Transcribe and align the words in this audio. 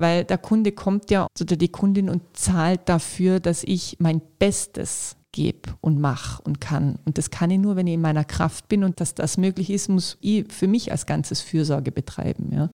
Weil 0.00 0.24
der 0.24 0.38
Kunde 0.38 0.70
kommt 0.70 1.10
ja 1.10 1.26
oder 1.40 1.56
die 1.56 1.72
Kundin 1.72 2.08
und 2.08 2.22
zahlt 2.32 2.88
dafür, 2.88 3.40
dass 3.40 3.64
ich 3.64 3.96
mein 3.98 4.22
Bestes 4.38 5.16
gebe 5.32 5.70
und 5.80 6.00
mache 6.00 6.40
und 6.44 6.60
kann. 6.60 7.00
Und 7.04 7.18
das 7.18 7.30
kann 7.30 7.50
ich 7.50 7.58
nur, 7.58 7.74
wenn 7.74 7.88
ich 7.88 7.94
in 7.94 8.00
meiner 8.00 8.22
Kraft 8.24 8.68
bin 8.68 8.84
und 8.84 9.00
dass 9.00 9.16
das 9.16 9.38
möglich 9.38 9.70
ist, 9.70 9.88
muss 9.88 10.16
ich 10.20 10.52
für 10.52 10.68
mich 10.68 10.92
als 10.92 11.04
ganzes 11.04 11.40
Fürsorge 11.40 11.90
betreiben. 11.90 12.52
Ja. 12.52 12.70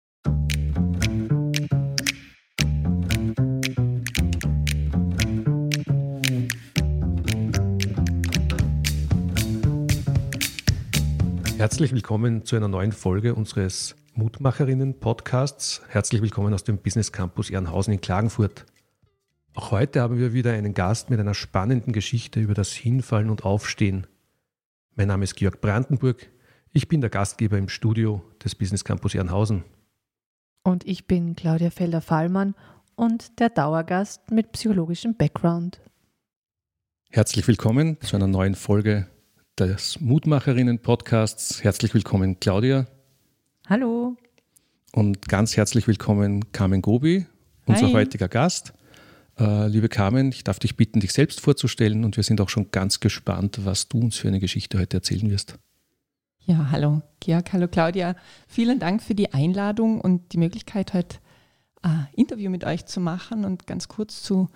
Herzlich 11.57 11.93
willkommen 11.93 12.45
zu 12.45 12.57
einer 12.57 12.69
neuen 12.69 12.93
Folge 12.93 13.35
unseres 13.35 13.97
Mutmacherinnen-Podcasts. 14.17 15.83
Herzlich 15.89 16.23
willkommen 16.23 16.55
aus 16.55 16.63
dem 16.63 16.79
Business 16.79 17.11
Campus 17.11 17.51
Ehrenhausen 17.51 17.95
in 17.95 18.01
Klagenfurt. 18.01 18.65
Auch 19.55 19.73
heute 19.73 20.01
haben 20.01 20.19
wir 20.19 20.33
wieder 20.33 20.53
einen 20.53 20.73
Gast 20.73 21.11
mit 21.11 21.19
einer 21.19 21.35
spannenden 21.35 21.93
Geschichte 21.93 22.39
über 22.39 22.55
das 22.55 22.73
Hinfallen 22.73 23.29
und 23.29 23.45
Aufstehen. 23.45 24.07
Mein 24.95 25.09
Name 25.09 25.25
ist 25.25 25.35
Georg 25.35 25.61
Brandenburg. 25.61 26.31
Ich 26.71 26.87
bin 26.87 27.01
der 27.01 27.11
Gastgeber 27.11 27.59
im 27.59 27.69
Studio 27.69 28.23
des 28.43 28.55
Business 28.55 28.85
Campus 28.85 29.17
Ehrenhausen. 29.17 29.65
Und 30.63 30.87
ich 30.87 31.09
bin 31.09 31.35
Claudia 31.35 31.71
Felder-Fallmann 31.71 32.55
und 32.95 33.41
der 33.41 33.51
Dauergast 33.51 34.31
mit 34.31 34.53
psychologischem 34.53 35.17
Background. 35.17 35.81
Herzlich 37.11 37.49
willkommen 37.49 38.01
zu 38.01 38.15
einer 38.15 38.29
neuen 38.29 38.55
Folge 38.55 39.09
des 39.59 40.01
Mutmacherinnen-Podcasts. 40.01 41.65
Herzlich 41.65 41.95
willkommen, 41.95 42.39
Claudia. 42.39 42.87
Hallo. 43.67 44.15
Und 44.93 45.27
ganz 45.27 45.57
herzlich 45.57 45.89
willkommen, 45.89 46.53
Carmen 46.53 46.83
Gobi, 46.83 47.25
unser 47.65 47.87
Hi. 47.87 47.93
heutiger 47.95 48.29
Gast. 48.29 48.75
Äh, 49.39 49.69
liebe 49.69 49.89
Carmen, 49.89 50.29
ich 50.29 50.45
darf 50.45 50.59
dich 50.59 50.77
bitten, 50.77 51.01
dich 51.01 51.15
selbst 51.15 51.41
vorzustellen 51.41 52.05
und 52.05 52.17
wir 52.17 52.25
sind 52.25 52.43
auch 52.43 52.51
schon 52.51 52.71
ganz 52.73 53.01
gespannt, 53.01 53.61
was 53.65 53.89
du 53.89 54.01
uns 54.01 54.17
für 54.17 54.29
eine 54.29 54.39
Geschichte 54.39 54.79
heute 54.79 54.99
erzählen 54.99 55.31
wirst. 55.31 55.59
Ja, 56.45 56.71
hallo 56.71 57.01
Georg, 57.21 57.55
hallo 57.55 57.67
Claudia. 57.67 58.17
Vielen 58.47 58.79
Dank 58.81 59.03
für 59.03 59.15
die 59.15 59.33
Einladung 59.33 59.99
und 59.99 60.35
die 60.35 60.39
Möglichkeit, 60.39 60.93
heute 60.93 61.17
Interview 62.15 62.51
mit 62.51 62.65
euch 62.65 62.87
zu 62.87 63.01
machen 63.01 63.45
und 63.45 63.67
ganz 63.67 63.89
kurz 63.89 64.23
zu, 64.23 64.49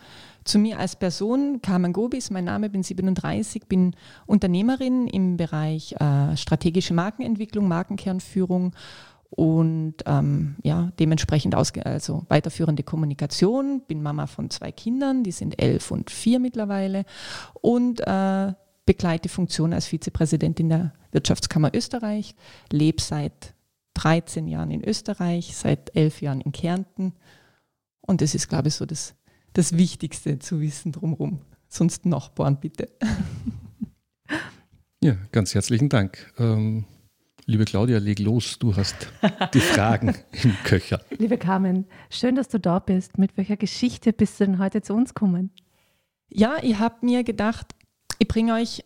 zu 0.44 0.58
mir 0.58 0.78
als 0.78 0.96
Person. 0.96 1.60
Carmen 1.62 1.92
Gobi 1.92 2.18
ist 2.18 2.30
mein 2.30 2.44
Name, 2.44 2.70
bin 2.70 2.82
37, 2.82 3.66
bin 3.66 3.94
Unternehmerin 4.26 5.06
im 5.06 5.36
Bereich 5.36 5.92
äh, 6.00 6.36
strategische 6.36 6.94
Markenentwicklung, 6.94 7.68
Markenkernführung 7.68 8.72
und 9.30 9.94
ähm, 10.06 10.56
ja, 10.62 10.90
dementsprechend 10.98 11.54
ausge 11.54 11.84
also 11.84 12.24
weiterführende 12.28 12.82
Kommunikation. 12.82 13.82
Bin 13.86 14.02
Mama 14.02 14.26
von 14.26 14.48
zwei 14.50 14.72
Kindern, 14.72 15.22
die 15.22 15.32
sind 15.32 15.60
elf 15.60 15.90
und 15.90 16.10
vier 16.10 16.38
mittlerweile 16.38 17.04
und 17.60 18.00
äh, 18.00 18.52
begleite 18.86 19.28
Funktion 19.28 19.74
als 19.74 19.86
Vizepräsidentin 19.86 20.70
der 20.70 20.92
Wirtschaftskammer 21.12 21.70
Österreich, 21.74 22.34
lebe 22.72 23.02
seit 23.02 23.52
13 23.98 24.46
Jahren 24.46 24.70
in 24.70 24.84
Österreich, 24.84 25.56
seit 25.56 25.94
elf 25.96 26.22
Jahren 26.22 26.40
in 26.40 26.52
Kärnten. 26.52 27.14
Und 28.00 28.20
das 28.20 28.34
ist, 28.34 28.48
glaube 28.48 28.68
ich, 28.68 28.74
so 28.74 28.86
das, 28.86 29.14
das 29.54 29.76
Wichtigste 29.76 30.38
zu 30.38 30.60
wissen 30.60 30.92
drumherum. 30.92 31.40
Sonst 31.68 32.06
Nachbarn 32.06 32.60
bitte. 32.60 32.88
Ja, 35.00 35.16
ganz 35.30 35.54
herzlichen 35.54 35.88
Dank. 35.88 36.34
Ähm, 36.40 36.84
liebe 37.46 37.64
Claudia, 37.64 37.98
leg 37.98 38.18
los, 38.18 38.58
du 38.58 38.74
hast 38.74 38.96
die 39.54 39.60
Fragen 39.60 40.16
im 40.42 40.52
Köcher. 40.64 41.00
Liebe 41.16 41.38
Carmen, 41.38 41.86
schön, 42.10 42.34
dass 42.34 42.48
du 42.48 42.58
da 42.58 42.80
bist. 42.80 43.16
Mit 43.16 43.36
welcher 43.36 43.56
Geschichte 43.56 44.12
bist 44.12 44.40
du 44.40 44.46
denn 44.46 44.58
heute 44.58 44.82
zu 44.82 44.94
uns 44.94 45.14
gekommen? 45.14 45.52
Ja, 46.28 46.56
ich 46.62 46.80
habe 46.80 47.06
mir 47.06 47.22
gedacht, 47.22 47.76
ich 48.18 48.26
bringe 48.26 48.54
euch 48.54 48.82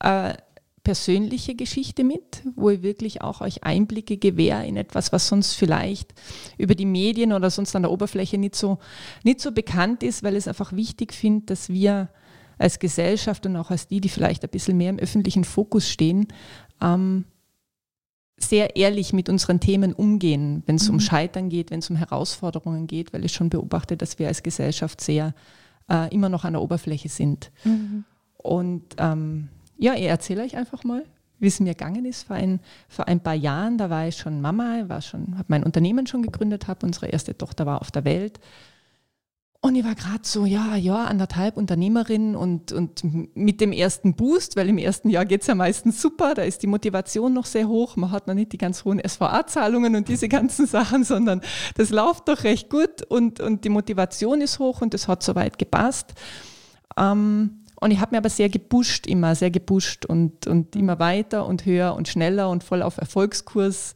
äh, 0.00 0.34
persönliche 0.86 1.56
Geschichte 1.56 2.04
mit, 2.04 2.44
wo 2.54 2.70
ich 2.70 2.80
wirklich 2.80 3.20
auch 3.20 3.40
euch 3.40 3.64
Einblicke 3.64 4.18
gewähre 4.18 4.64
in 4.64 4.76
etwas, 4.76 5.10
was 5.10 5.26
sonst 5.26 5.54
vielleicht 5.54 6.14
über 6.58 6.76
die 6.76 6.86
Medien 6.86 7.32
oder 7.32 7.50
sonst 7.50 7.74
an 7.74 7.82
der 7.82 7.90
Oberfläche 7.90 8.38
nicht 8.38 8.54
so, 8.54 8.78
nicht 9.24 9.40
so 9.40 9.50
bekannt 9.50 10.04
ist, 10.04 10.22
weil 10.22 10.34
ich 10.34 10.44
es 10.44 10.48
einfach 10.48 10.72
wichtig 10.74 11.12
finde, 11.12 11.46
dass 11.46 11.70
wir 11.70 12.08
als 12.56 12.78
Gesellschaft 12.78 13.44
und 13.46 13.56
auch 13.56 13.72
als 13.72 13.88
die, 13.88 14.00
die 14.00 14.08
vielleicht 14.08 14.44
ein 14.44 14.48
bisschen 14.48 14.76
mehr 14.76 14.90
im 14.90 15.00
öffentlichen 15.00 15.42
Fokus 15.42 15.88
stehen, 15.88 16.28
ähm, 16.80 17.24
sehr 18.38 18.76
ehrlich 18.76 19.12
mit 19.12 19.28
unseren 19.28 19.58
Themen 19.58 19.92
umgehen, 19.92 20.62
wenn 20.66 20.76
es 20.76 20.86
mhm. 20.86 20.94
um 20.94 21.00
Scheitern 21.00 21.48
geht, 21.48 21.72
wenn 21.72 21.80
es 21.80 21.90
um 21.90 21.96
Herausforderungen 21.96 22.86
geht, 22.86 23.12
weil 23.12 23.24
ich 23.24 23.32
schon 23.32 23.50
beobachte, 23.50 23.96
dass 23.96 24.20
wir 24.20 24.28
als 24.28 24.44
Gesellschaft 24.44 25.00
sehr 25.00 25.34
äh, 25.90 26.14
immer 26.14 26.28
noch 26.28 26.44
an 26.44 26.52
der 26.52 26.62
Oberfläche 26.62 27.08
sind. 27.08 27.50
Mhm. 27.64 28.04
Und 28.36 28.94
ähm, 28.98 29.48
ja, 29.78 29.94
ich 29.94 30.04
erzähle 30.04 30.42
euch 30.42 30.56
einfach 30.56 30.84
mal, 30.84 31.04
wie 31.38 31.48
es 31.48 31.60
mir 31.60 31.74
gegangen 31.74 32.04
ist. 32.04 32.24
Vor 32.24 32.36
ein, 32.36 32.60
vor 32.88 33.08
ein 33.08 33.20
paar 33.20 33.34
Jahren, 33.34 33.78
da 33.78 33.90
war 33.90 34.08
ich 34.08 34.16
schon 34.16 34.40
Mama, 34.40 34.88
war 34.88 35.02
schon, 35.02 35.36
habe 35.36 35.46
mein 35.48 35.64
Unternehmen 35.64 36.06
schon 36.06 36.22
gegründet, 36.22 36.68
habe 36.68 36.86
unsere 36.86 37.08
erste 37.08 37.36
Tochter 37.36 37.66
war 37.66 37.80
auf 37.80 37.90
der 37.90 38.04
Welt. 38.04 38.40
Und 39.66 39.74
ich 39.74 39.84
war 39.84 39.96
gerade 39.96 40.22
so, 40.22 40.44
ja, 40.44 40.76
ja, 40.76 41.06
anderthalb 41.06 41.56
Unternehmerin 41.56 42.36
und, 42.36 42.70
und 42.70 43.02
mit 43.34 43.60
dem 43.60 43.72
ersten 43.72 44.14
Boost, 44.14 44.54
weil 44.54 44.68
im 44.68 44.78
ersten 44.78 45.08
Jahr 45.08 45.24
geht 45.24 45.40
es 45.40 45.48
ja 45.48 45.56
meistens 45.56 46.00
super, 46.00 46.34
da 46.34 46.42
ist 46.42 46.62
die 46.62 46.68
Motivation 46.68 47.32
noch 47.32 47.46
sehr 47.46 47.66
hoch, 47.66 47.96
man 47.96 48.12
hat 48.12 48.28
noch 48.28 48.34
nicht 48.34 48.52
die 48.52 48.58
ganz 48.58 48.84
hohen 48.84 49.00
SVA-Zahlungen 49.04 49.96
und 49.96 50.08
diese 50.08 50.28
ganzen 50.28 50.66
Sachen, 50.68 51.02
sondern 51.02 51.40
das 51.74 51.90
läuft 51.90 52.28
doch 52.28 52.44
recht 52.44 52.70
gut 52.70 53.02
und, 53.08 53.40
und 53.40 53.64
die 53.64 53.68
Motivation 53.68 54.40
ist 54.40 54.60
hoch 54.60 54.82
und 54.82 54.94
das 54.94 55.08
hat 55.08 55.24
soweit 55.24 55.58
gepasst. 55.58 56.14
Ähm, 56.96 57.64
und 57.78 57.90
ich 57.90 58.00
habe 58.00 58.14
mir 58.14 58.18
aber 58.18 58.30
sehr 58.30 58.48
gepusht, 58.48 59.06
immer 59.06 59.34
sehr 59.34 59.50
gepusht 59.50 60.06
und, 60.06 60.46
und 60.46 60.74
immer 60.74 60.98
weiter 60.98 61.46
und 61.46 61.66
höher 61.66 61.94
und 61.94 62.08
schneller 62.08 62.48
und 62.48 62.64
voll 62.64 62.82
auf 62.82 62.96
Erfolgskurs. 62.96 63.94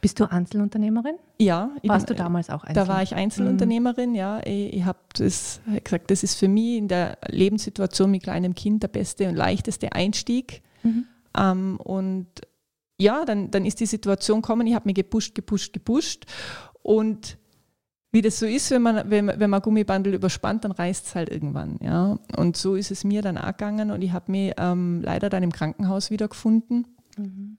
Bist 0.00 0.20
du 0.20 0.30
Einzelunternehmerin? 0.30 1.16
Ja. 1.38 1.70
Warst 1.82 2.06
bin, 2.06 2.16
du 2.16 2.22
damals 2.22 2.50
auch 2.50 2.62
Einzel? 2.62 2.84
Da 2.84 2.88
war 2.88 3.02
ich 3.02 3.14
Einzelunternehmerin, 3.14 4.10
mhm. 4.10 4.16
ja. 4.16 4.40
Ich, 4.44 4.74
ich 4.74 4.84
habe 4.84 4.98
gesagt, 5.12 6.10
das 6.10 6.22
ist 6.22 6.36
für 6.36 6.48
mich 6.48 6.76
in 6.76 6.88
der 6.88 7.18
Lebenssituation 7.26 8.10
mit 8.10 8.22
kleinem 8.22 8.54
Kind 8.54 8.84
der 8.84 8.88
beste 8.88 9.28
und 9.28 9.34
leichteste 9.34 9.92
Einstieg. 9.92 10.62
Mhm. 10.84 11.06
Ähm, 11.36 11.80
und 11.82 12.28
ja, 12.98 13.24
dann, 13.24 13.50
dann 13.50 13.66
ist 13.66 13.80
die 13.80 13.86
Situation 13.86 14.40
gekommen, 14.40 14.66
ich 14.68 14.74
habe 14.74 14.86
mich 14.86 14.94
gepusht, 14.94 15.34
gepusht, 15.34 15.72
gepusht 15.72 16.26
und 16.82 17.38
wie 18.16 18.22
das 18.22 18.38
so 18.38 18.46
ist, 18.46 18.70
wenn 18.70 18.80
man, 18.80 19.10
wenn, 19.10 19.26
wenn 19.26 19.50
man 19.50 19.60
Gummibandel 19.60 20.14
überspannt, 20.14 20.64
dann 20.64 20.72
reißt 20.72 21.06
es 21.06 21.14
halt 21.14 21.28
irgendwann. 21.28 21.76
Ja? 21.82 22.18
Und 22.34 22.56
so 22.56 22.74
ist 22.74 22.90
es 22.90 23.04
mir 23.04 23.20
dann 23.20 23.36
auch 23.36 23.48
gegangen 23.48 23.90
und 23.90 24.00
ich 24.00 24.12
habe 24.12 24.32
mich 24.32 24.54
ähm, 24.56 25.02
leider 25.04 25.28
dann 25.28 25.42
im 25.42 25.52
Krankenhaus 25.52 26.10
wiedergefunden. 26.10 26.86
Mhm. 27.18 27.58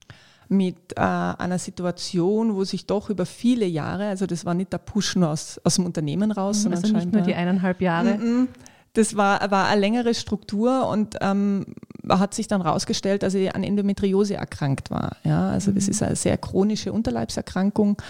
Mit 0.49 0.93
äh, 0.95 1.01
einer 1.01 1.59
Situation, 1.59 2.55
wo 2.55 2.63
sich 2.63 2.87
doch 2.87 3.11
über 3.11 3.27
viele 3.27 3.67
Jahre, 3.67 4.07
also 4.07 4.25
das 4.25 4.45
war 4.45 4.55
nicht 4.55 4.73
der 4.73 4.79
Push 4.79 5.17
nur 5.17 5.29
aus, 5.29 5.61
aus 5.63 5.75
dem 5.75 5.85
Unternehmen 5.85 6.31
raus, 6.31 6.63
sondern 6.63 6.81
also 6.81 6.95
nicht 6.95 7.13
nur 7.13 7.21
die 7.21 7.35
eineinhalb 7.35 7.79
Jahre. 7.79 8.13
M 8.13 8.21
-m, 8.21 8.47
das 8.93 9.15
war, 9.15 9.51
war 9.51 9.67
eine 9.67 9.79
längere 9.79 10.15
Struktur 10.15 10.87
und 10.87 11.17
ähm, 11.21 11.67
hat 12.09 12.33
sich 12.33 12.47
dann 12.47 12.63
herausgestellt, 12.63 13.21
dass 13.21 13.35
ich 13.35 13.53
an 13.53 13.63
Endometriose 13.63 14.35
erkrankt 14.35 14.89
war. 14.89 15.17
Ja, 15.23 15.49
also 15.49 15.69
mhm. 15.69 15.75
das 15.75 15.87
ist 15.87 16.01
eine 16.01 16.15
sehr 16.15 16.37
chronische 16.37 16.91
Unterleibserkrankung, 16.91 18.01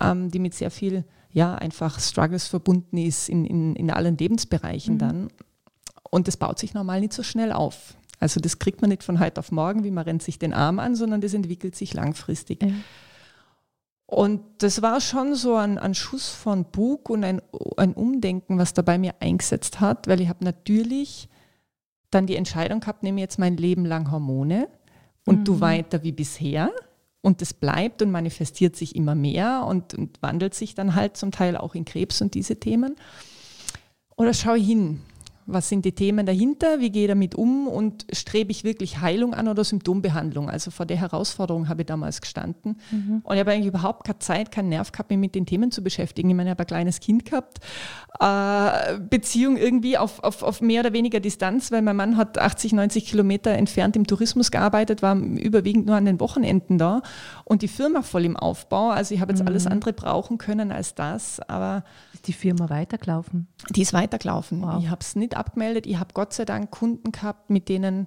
ähm, 0.00 0.32
die 0.32 0.40
mit 0.40 0.54
sehr 0.54 0.72
viel 0.72 1.04
ja, 1.34 1.56
einfach 1.56 1.98
Struggles 1.98 2.46
verbunden 2.46 2.96
ist 2.96 3.28
in, 3.28 3.44
in, 3.44 3.74
in 3.74 3.90
allen 3.90 4.16
Lebensbereichen 4.16 4.94
mhm. 4.94 4.98
dann. 4.98 5.28
Und 6.08 6.28
das 6.28 6.36
baut 6.36 6.60
sich 6.60 6.74
normal 6.74 7.00
nicht 7.00 7.12
so 7.12 7.24
schnell 7.24 7.52
auf. 7.52 7.94
Also 8.20 8.40
das 8.40 8.60
kriegt 8.60 8.80
man 8.80 8.90
nicht 8.90 9.02
von 9.02 9.18
heute 9.18 9.40
auf 9.40 9.50
morgen, 9.50 9.82
wie 9.82 9.90
man 9.90 10.04
rennt 10.04 10.22
sich 10.22 10.38
den 10.38 10.54
Arm 10.54 10.78
an, 10.78 10.94
sondern 10.94 11.20
das 11.20 11.34
entwickelt 11.34 11.74
sich 11.74 11.92
langfristig. 11.92 12.62
Mhm. 12.62 12.84
Und 14.06 14.42
das 14.58 14.80
war 14.80 15.00
schon 15.00 15.34
so 15.34 15.56
ein, 15.56 15.76
ein 15.76 15.94
Schuss 15.94 16.28
von 16.30 16.66
Bug 16.66 17.10
und 17.10 17.24
ein, 17.24 17.42
ein 17.76 17.94
Umdenken, 17.94 18.56
was 18.58 18.72
da 18.72 18.82
bei 18.82 18.96
mir 18.96 19.14
eingesetzt 19.18 19.80
hat, 19.80 20.06
weil 20.06 20.20
ich 20.20 20.28
habe 20.28 20.44
natürlich 20.44 21.28
dann 22.10 22.26
die 22.26 22.36
Entscheidung 22.36 22.78
gehabt, 22.78 23.02
nehme 23.02 23.20
jetzt 23.20 23.40
mein 23.40 23.56
Leben 23.56 23.84
lang 23.84 24.12
Hormone 24.12 24.68
und 25.26 25.40
mhm. 25.40 25.44
du 25.44 25.60
weiter 25.60 26.04
wie 26.04 26.12
bisher. 26.12 26.70
Und 27.24 27.40
das 27.40 27.54
bleibt 27.54 28.02
und 28.02 28.10
manifestiert 28.10 28.76
sich 28.76 28.94
immer 28.94 29.14
mehr 29.14 29.64
und, 29.66 29.94
und, 29.94 30.20
wandelt 30.20 30.52
sich 30.52 30.74
dann 30.74 30.94
halt 30.94 31.16
zum 31.16 31.30
Teil 31.30 31.56
auch 31.56 31.74
in 31.74 31.86
Krebs 31.86 32.20
und 32.20 32.34
diese 32.34 32.60
Themen. 32.60 32.96
Oder 34.14 34.34
schau 34.34 34.52
hin, 34.52 35.00
Was 35.46 35.68
sind 35.68 35.84
die 35.84 35.92
Themen 35.92 36.24
dahinter? 36.24 36.80
Wie 36.80 36.90
gehe 36.90 37.02
ich 37.02 37.08
damit 37.08 37.34
um? 37.34 37.66
Und 37.66 38.06
strebe 38.12 38.50
ich 38.50 38.64
wirklich 38.64 39.00
Heilung 39.00 39.34
an 39.34 39.48
oder 39.48 39.62
Symptombehandlung? 39.62 40.48
Also 40.48 40.70
vor 40.70 40.86
der 40.86 40.96
Herausforderung 40.96 41.68
habe 41.68 41.82
ich 41.82 41.86
damals 41.86 42.20
gestanden. 42.20 42.78
Mhm. 42.90 43.20
Und 43.24 43.34
ich 43.34 43.40
habe 43.40 43.52
eigentlich 43.52 43.66
überhaupt 43.66 44.06
keine 44.06 44.18
Zeit, 44.20 44.50
keinen 44.50 44.70
Nerv 44.70 44.92
gehabt, 44.92 45.10
mich 45.10 45.18
mit 45.18 45.34
den 45.34 45.44
Themen 45.44 45.70
zu 45.70 45.82
beschäftigen. 45.82 46.30
Ich 46.30 46.36
meine, 46.36 46.50
ich 46.50 46.52
habe 46.52 46.62
ein 46.62 46.66
kleines 46.66 47.00
Kind 47.00 47.26
gehabt. 47.26 47.60
Äh, 48.20 48.98
Beziehung 49.10 49.56
irgendwie 49.56 49.98
auf, 49.98 50.22
auf, 50.24 50.42
auf 50.42 50.60
mehr 50.60 50.80
oder 50.80 50.92
weniger 50.92 51.20
Distanz, 51.20 51.70
weil 51.70 51.82
mein 51.82 51.96
Mann 51.96 52.16
hat 52.16 52.38
80, 52.38 52.72
90 52.72 53.04
Kilometer 53.06 53.50
entfernt 53.50 53.96
im 53.96 54.06
Tourismus 54.06 54.50
gearbeitet, 54.50 55.02
war 55.02 55.16
überwiegend 55.16 55.86
nur 55.86 55.96
an 55.96 56.06
den 56.06 56.20
Wochenenden 56.20 56.78
da. 56.78 57.02
Und 57.44 57.62
die 57.62 57.68
Firma 57.68 58.02
voll 58.02 58.24
im 58.24 58.36
Aufbau. 58.36 58.90
Also 58.90 59.14
ich 59.14 59.20
habe 59.20 59.32
jetzt 59.32 59.42
mhm. 59.42 59.48
alles 59.48 59.66
andere 59.66 59.92
brauchen 59.92 60.38
können 60.38 60.72
als 60.72 60.94
das. 60.94 61.40
Aber 61.40 61.84
ist 62.24 62.28
die 62.28 62.32
Firma 62.32 62.70
weitergelaufen? 62.70 63.48
Die 63.70 63.82
ist 63.82 63.92
weitergelaufen. 63.92 64.62
Wow. 64.62 64.82
Ich 64.82 64.88
habe 64.88 65.00
es 65.00 65.14
nicht 65.14 65.36
abgemeldet. 65.36 65.86
Ich 65.86 65.98
habe 65.98 66.14
Gott 66.14 66.32
sei 66.32 66.44
Dank 66.44 66.70
Kunden 66.70 67.12
gehabt, 67.12 67.50
mit 67.50 67.68
denen, 67.68 68.06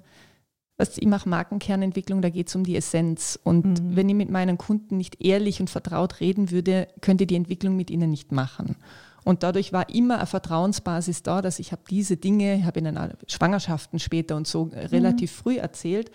was 0.78 0.98
ich 0.98 1.06
mache 1.06 1.30
Markenkernentwicklung, 1.30 2.22
da 2.22 2.30
geht 2.30 2.48
es 2.48 2.56
um 2.56 2.64
die 2.64 2.76
Essenz. 2.76 3.40
Und 3.44 3.66
mhm. 3.66 3.96
wenn 3.96 4.10
ich 4.10 4.16
mit 4.16 4.30
meinen 4.30 4.58
Kunden 4.58 4.98
nicht 4.98 5.24
ehrlich 5.24 5.60
und 5.60 5.70
vertraut 5.70 6.20
reden 6.20 6.50
würde, 6.50 6.88
könnte 7.02 7.28
die 7.28 7.36
Entwicklung 7.36 7.76
mit 7.76 7.92
ihnen 7.92 8.10
nicht 8.10 8.32
machen. 8.32 8.78
Und 9.24 9.44
dadurch 9.44 9.74
war 9.74 9.90
immer 9.90 10.18
eine 10.18 10.26
Vertrauensbasis 10.26 11.22
da, 11.22 11.42
dass 11.42 11.60
ich 11.60 11.72
habe 11.72 11.82
diese 11.90 12.18
Dinge, 12.18 12.56
ich 12.56 12.64
habe 12.64 12.80
ihnen 12.80 12.98
Schwangerschaften 13.28 14.00
später 14.00 14.36
und 14.36 14.48
so 14.48 14.72
relativ 14.74 15.32
mhm. 15.32 15.44
früh 15.44 15.58
erzählt. 15.58 16.12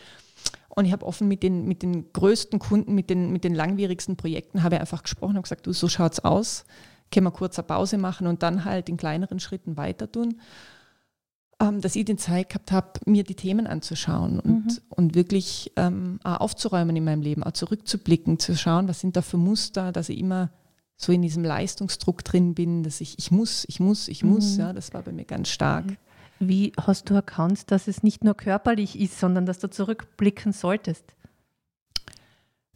Und 0.70 0.87
ich 0.87 0.93
habe 0.93 1.04
offen 1.06 1.28
mit 1.28 1.43
den, 1.43 1.69
mit 1.69 1.82
den 1.82 2.10
größten 2.12 2.58
Kunden, 2.58 2.94
mit 2.94 3.10
den, 3.10 3.31
mit 3.31 3.44
den 3.44 3.54
langwierigsten 3.54 4.16
Projekten, 4.16 4.62
habe 4.62 4.81
einfach 4.81 5.02
gesprochen 5.02 5.37
und 5.37 5.43
gesagt, 5.43 5.66
du, 5.66 5.72
so 5.72 5.88
schaut 5.88 6.14
es 6.14 6.25
aus 6.25 6.64
können 7.12 7.26
wir 7.26 7.31
kurz 7.31 7.59
eine 7.59 7.67
Pause 7.67 7.99
machen 7.99 8.26
und 8.26 8.43
dann 8.43 8.64
halt 8.64 8.88
in 8.88 8.97
kleineren 8.97 9.38
Schritten 9.38 9.76
weiter 9.76 10.11
tun. 10.11 10.41
Ähm, 11.61 11.81
dass 11.81 11.94
ich 11.94 12.05
den 12.05 12.19
Zeit 12.19 12.49
gehabt 12.49 12.73
habe, 12.73 12.88
mir 13.06 13.23
die 13.23 13.37
Themen 13.37 13.69
anzuschauen 13.69 14.41
und, 14.41 14.67
mhm. 14.67 14.79
und 14.88 15.14
wirklich 15.14 15.70
ähm, 15.76 16.19
auch 16.25 16.41
aufzuräumen 16.41 16.97
in 16.97 17.05
meinem 17.05 17.23
Leben, 17.23 17.44
auch 17.44 17.53
zurückzublicken, 17.53 18.41
zu 18.41 18.56
schauen, 18.56 18.88
was 18.88 19.00
sind 19.00 19.17
da 19.17 19.23
für 19.23 19.37
Muster, 19.37 19.93
dass 19.93 20.09
ich 20.09 20.19
immer 20.19 20.50
so 20.97 21.12
in 21.12 21.23
diesem 21.23 21.44
Leistungsdruck 21.44 22.25
drin 22.25 22.55
bin, 22.55 22.82
dass 22.82 23.00
ich, 23.00 23.19
ich 23.19 23.31
muss, 23.31 23.64
ich 23.69 23.79
muss, 23.79 24.09
ich 24.09 24.25
muss. 24.25 24.55
Mhm. 24.55 24.61
Ja, 24.61 24.73
das 24.73 24.93
war 24.93 25.03
bei 25.03 25.12
mir 25.12 25.25
ganz 25.25 25.50
stark. 25.50 25.85
Wie 26.41 26.73
hast 26.81 27.09
du 27.09 27.14
erkannt, 27.14 27.70
dass 27.70 27.87
es 27.87 28.03
nicht 28.03 28.25
nur 28.25 28.35
körperlich 28.35 28.99
ist, 28.99 29.20
sondern 29.20 29.47
dass 29.47 29.61
du 29.61 29.70
zurückblicken 29.70 30.53
solltest? 30.53 31.05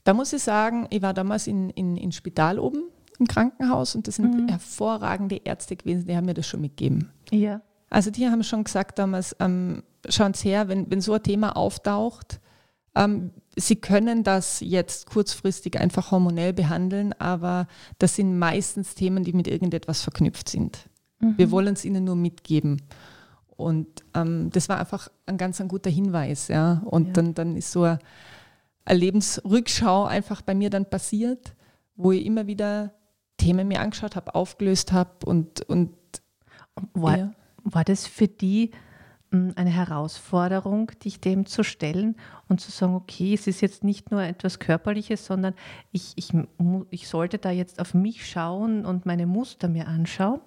Da 0.04 0.14
muss 0.14 0.32
ich 0.32 0.42
sagen, 0.42 0.86
ich 0.90 1.02
war 1.02 1.14
damals 1.14 1.48
in, 1.48 1.70
in, 1.70 1.96
in 1.96 2.12
Spital 2.12 2.60
oben 2.60 2.84
im 3.18 3.26
Krankenhaus 3.26 3.94
und 3.94 4.06
das 4.06 4.16
sind 4.16 4.34
mhm. 4.34 4.48
hervorragende 4.48 5.40
Ärzte 5.44 5.76
gewesen, 5.76 6.06
die 6.06 6.16
haben 6.16 6.26
mir 6.26 6.34
das 6.34 6.46
schon 6.46 6.60
mitgegeben. 6.60 7.10
Ja. 7.30 7.60
Also 7.90 8.10
die 8.10 8.26
haben 8.26 8.42
schon 8.42 8.64
gesagt 8.64 8.98
damals, 8.98 9.36
ähm, 9.40 9.82
schauen 10.08 10.34
Sie 10.34 10.48
her, 10.48 10.68
wenn, 10.68 10.90
wenn 10.90 11.00
so 11.00 11.14
ein 11.14 11.22
Thema 11.22 11.56
auftaucht, 11.56 12.40
ähm, 12.94 13.30
Sie 13.58 13.76
können 13.76 14.22
das 14.22 14.60
jetzt 14.60 15.06
kurzfristig 15.06 15.80
einfach 15.80 16.10
hormonell 16.10 16.52
behandeln, 16.52 17.14
aber 17.18 17.68
das 17.98 18.16
sind 18.16 18.38
meistens 18.38 18.94
Themen, 18.94 19.24
die 19.24 19.32
mit 19.32 19.48
irgendetwas 19.48 20.02
verknüpft 20.02 20.50
sind. 20.50 20.90
Mhm. 21.20 21.38
Wir 21.38 21.50
wollen 21.50 21.74
es 21.74 21.84
Ihnen 21.84 22.04
nur 22.04 22.16
mitgeben. 22.16 22.82
Und 23.56 24.04
ähm, 24.14 24.50
das 24.52 24.68
war 24.68 24.78
einfach 24.78 25.08
ein 25.24 25.38
ganz 25.38 25.60
ein 25.60 25.68
guter 25.68 25.88
Hinweis. 25.88 26.48
Ja? 26.48 26.82
Und 26.84 27.08
ja. 27.08 27.12
Dann, 27.14 27.34
dann 27.34 27.56
ist 27.56 27.72
so 27.72 27.84
eine, 27.84 27.98
eine 28.84 28.98
Lebensrückschau 28.98 30.04
einfach 30.04 30.42
bei 30.42 30.54
mir 30.54 30.68
dann 30.68 30.90
passiert, 30.90 31.54
wo 31.94 32.12
ich 32.12 32.26
immer 32.26 32.46
wieder 32.46 32.92
Themen 33.36 33.68
mir 33.68 33.80
angeschaut 33.80 34.16
habe, 34.16 34.34
aufgelöst 34.34 34.92
habe 34.92 35.24
und, 35.24 35.62
und 35.62 35.94
war, 36.94 37.18
ja. 37.18 37.32
war 37.64 37.84
das 37.84 38.06
für 38.06 38.28
die 38.28 38.70
hm, 39.30 39.52
eine 39.56 39.70
Herausforderung, 39.70 40.92
dich 41.04 41.20
dem 41.20 41.46
zu 41.46 41.62
stellen 41.62 42.16
und 42.48 42.60
zu 42.60 42.70
sagen, 42.70 42.94
okay, 42.94 43.34
es 43.34 43.46
ist 43.46 43.60
jetzt 43.60 43.84
nicht 43.84 44.10
nur 44.10 44.22
etwas 44.22 44.58
Körperliches, 44.58 45.26
sondern 45.26 45.54
ich, 45.92 46.12
ich, 46.16 46.32
ich 46.90 47.08
sollte 47.08 47.38
da 47.38 47.50
jetzt 47.50 47.80
auf 47.80 47.94
mich 47.94 48.28
schauen 48.28 48.86
und 48.86 49.06
meine 49.06 49.26
Muster 49.26 49.68
mir 49.68 49.88
anschauen? 49.88 50.40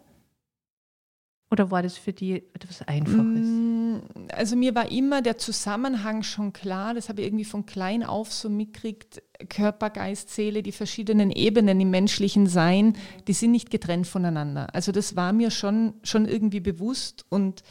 Oder 1.52 1.72
war 1.72 1.82
das 1.82 1.98
für 1.98 2.14
die 2.14 2.44
etwas 2.54 2.88
Einfaches? 2.88 3.48
Mm, 3.48 3.98
also 4.32 4.56
mir 4.56 4.76
war 4.76 4.92
immer 4.92 5.22
der 5.22 5.38
Zusammenhang 5.38 6.22
schon 6.22 6.54
klar, 6.54 6.94
das 6.94 7.10
habe 7.10 7.22
ich 7.22 7.28
irgendwie 7.28 7.46
von 7.46 7.66
klein 7.66 8.04
auf 8.04 8.32
so 8.32 8.50
mitgekriegt, 8.50 9.24
Körper, 9.50 9.90
Geist, 9.90 10.30
Seele, 10.30 10.62
die 10.62 10.72
verschiedenen 10.72 11.32
Ebenen 11.32 11.80
im 11.82 11.90
menschlichen 11.90 12.46
Sein, 12.46 12.94
die 13.28 13.34
sind 13.34 13.52
nicht 13.52 13.72
getrennt 13.72 14.06
voneinander. 14.06 14.68
Also 14.76 14.92
das 14.92 15.16
war 15.16 15.34
mir 15.34 15.50
schon, 15.50 15.96
schon 16.04 16.26
irgendwie 16.26 16.60
bewusst 16.60 17.26
und 17.30 17.64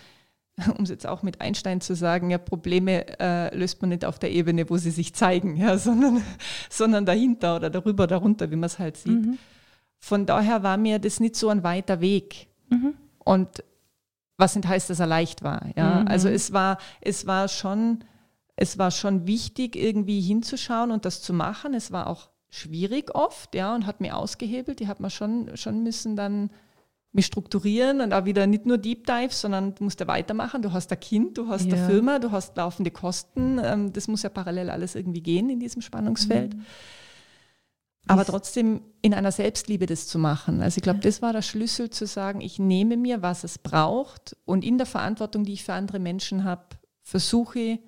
um 0.76 0.82
es 0.82 0.90
jetzt 0.90 1.06
auch 1.06 1.22
mit 1.22 1.40
Einstein 1.40 1.80
zu 1.80 1.94
sagen, 1.94 2.30
ja, 2.30 2.38
Probleme 2.38 3.20
äh, 3.20 3.56
löst 3.56 3.80
man 3.80 3.90
nicht 3.90 4.04
auf 4.04 4.18
der 4.18 4.32
Ebene, 4.32 4.68
wo 4.68 4.76
sie 4.76 4.90
sich 4.90 5.14
zeigen, 5.14 5.56
ja, 5.56 5.78
sondern, 5.78 6.22
sondern 6.68 7.06
dahinter 7.06 7.56
oder 7.56 7.70
darüber, 7.70 8.08
darunter, 8.08 8.50
wie 8.50 8.56
man 8.56 8.66
es 8.66 8.80
halt 8.80 8.96
sieht. 8.96 9.24
Mhm. 9.24 9.38
Von 10.00 10.26
daher 10.26 10.62
war 10.62 10.76
mir 10.76 10.98
das 10.98 11.20
nicht 11.20 11.36
so 11.36 11.48
ein 11.48 11.62
weiter 11.62 12.00
Weg. 12.00 12.48
Mhm. 12.70 12.94
Und 13.18 13.62
was 14.38 14.56
nicht 14.56 14.66
heißt, 14.66 14.88
dass 14.88 15.00
er 15.00 15.06
leicht 15.06 15.42
war. 15.42 15.66
Ja? 15.76 16.00
Mhm. 16.00 16.08
Also 16.08 16.28
es 16.28 16.52
war, 16.52 16.78
es 17.00 17.26
war 17.26 17.48
schon, 17.48 18.04
es 18.56 18.78
war 18.78 18.90
schon 18.90 19.26
wichtig, 19.26 19.76
irgendwie 19.76 20.20
hinzuschauen 20.20 20.90
und 20.90 21.04
das 21.04 21.20
zu 21.20 21.34
machen. 21.34 21.74
Es 21.74 21.92
war 21.92 22.06
auch 22.06 22.30
schwierig 22.48 23.14
oft, 23.14 23.54
ja, 23.54 23.74
und 23.74 23.84
hat 23.84 24.00
mir 24.00 24.16
ausgehebelt. 24.16 24.80
Die 24.80 24.88
hat 24.88 25.00
man 25.00 25.10
schon, 25.10 25.54
schon 25.56 25.82
müssen 25.82 26.16
dann 26.16 26.50
mich 27.12 27.26
strukturieren 27.26 28.00
und 28.00 28.12
auch 28.12 28.26
wieder 28.26 28.46
nicht 28.46 28.64
nur 28.64 28.78
Deep 28.78 29.06
Dive, 29.06 29.32
sondern 29.32 29.74
du 29.74 29.84
musst 29.84 29.98
ja 30.00 30.06
weitermachen. 30.06 30.62
Du 30.62 30.72
hast 30.72 30.92
ein 30.92 31.00
Kind, 31.00 31.36
du 31.36 31.48
hast 31.48 31.66
ja. 31.66 31.74
eine 31.74 31.86
Firma, 31.86 32.18
du 32.18 32.30
hast 32.30 32.56
laufende 32.56 32.90
Kosten. 32.90 33.60
Ähm, 33.62 33.92
das 33.92 34.08
muss 34.08 34.22
ja 34.22 34.28
parallel 34.28 34.70
alles 34.70 34.94
irgendwie 34.94 35.22
gehen 35.22 35.50
in 35.50 35.58
diesem 35.58 35.82
Spannungsfeld. 35.82 36.54
Mhm. 36.54 36.66
Aber 38.08 38.24
trotzdem 38.24 38.80
in 39.02 39.14
einer 39.14 39.32
Selbstliebe 39.32 39.86
das 39.86 40.06
zu 40.06 40.18
machen. 40.18 40.62
Also 40.62 40.78
ich 40.78 40.82
glaube, 40.82 41.00
das 41.00 41.20
war 41.22 41.32
der 41.32 41.42
Schlüssel 41.42 41.90
zu 41.90 42.06
sagen, 42.06 42.40
ich 42.40 42.58
nehme 42.58 42.96
mir, 42.96 43.22
was 43.22 43.44
es 43.44 43.58
braucht 43.58 44.36
und 44.44 44.64
in 44.64 44.78
der 44.78 44.86
Verantwortung, 44.86 45.44
die 45.44 45.52
ich 45.52 45.64
für 45.64 45.74
andere 45.74 45.98
Menschen 45.98 46.44
habe, 46.44 46.64
versuche 47.02 47.58
ich, 47.58 47.80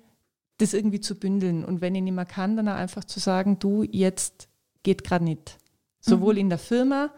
das 0.57 0.73
irgendwie 0.73 0.99
zu 0.99 1.15
bündeln. 1.15 1.65
Und 1.65 1.81
wenn 1.81 1.95
ich 1.95 2.03
nicht 2.03 2.13
mehr 2.13 2.25
kann, 2.25 2.55
dann 2.55 2.69
auch 2.69 2.75
einfach 2.75 3.03
zu 3.03 3.19
sagen, 3.19 3.57
du, 3.59 3.83
jetzt 3.83 4.47
geht 4.83 5.03
gerade 5.03 5.25
nicht. 5.25 5.57
Sowohl 5.99 6.35
mhm. 6.35 6.41
in 6.41 6.49
der 6.49 6.59
Firma 6.59 7.09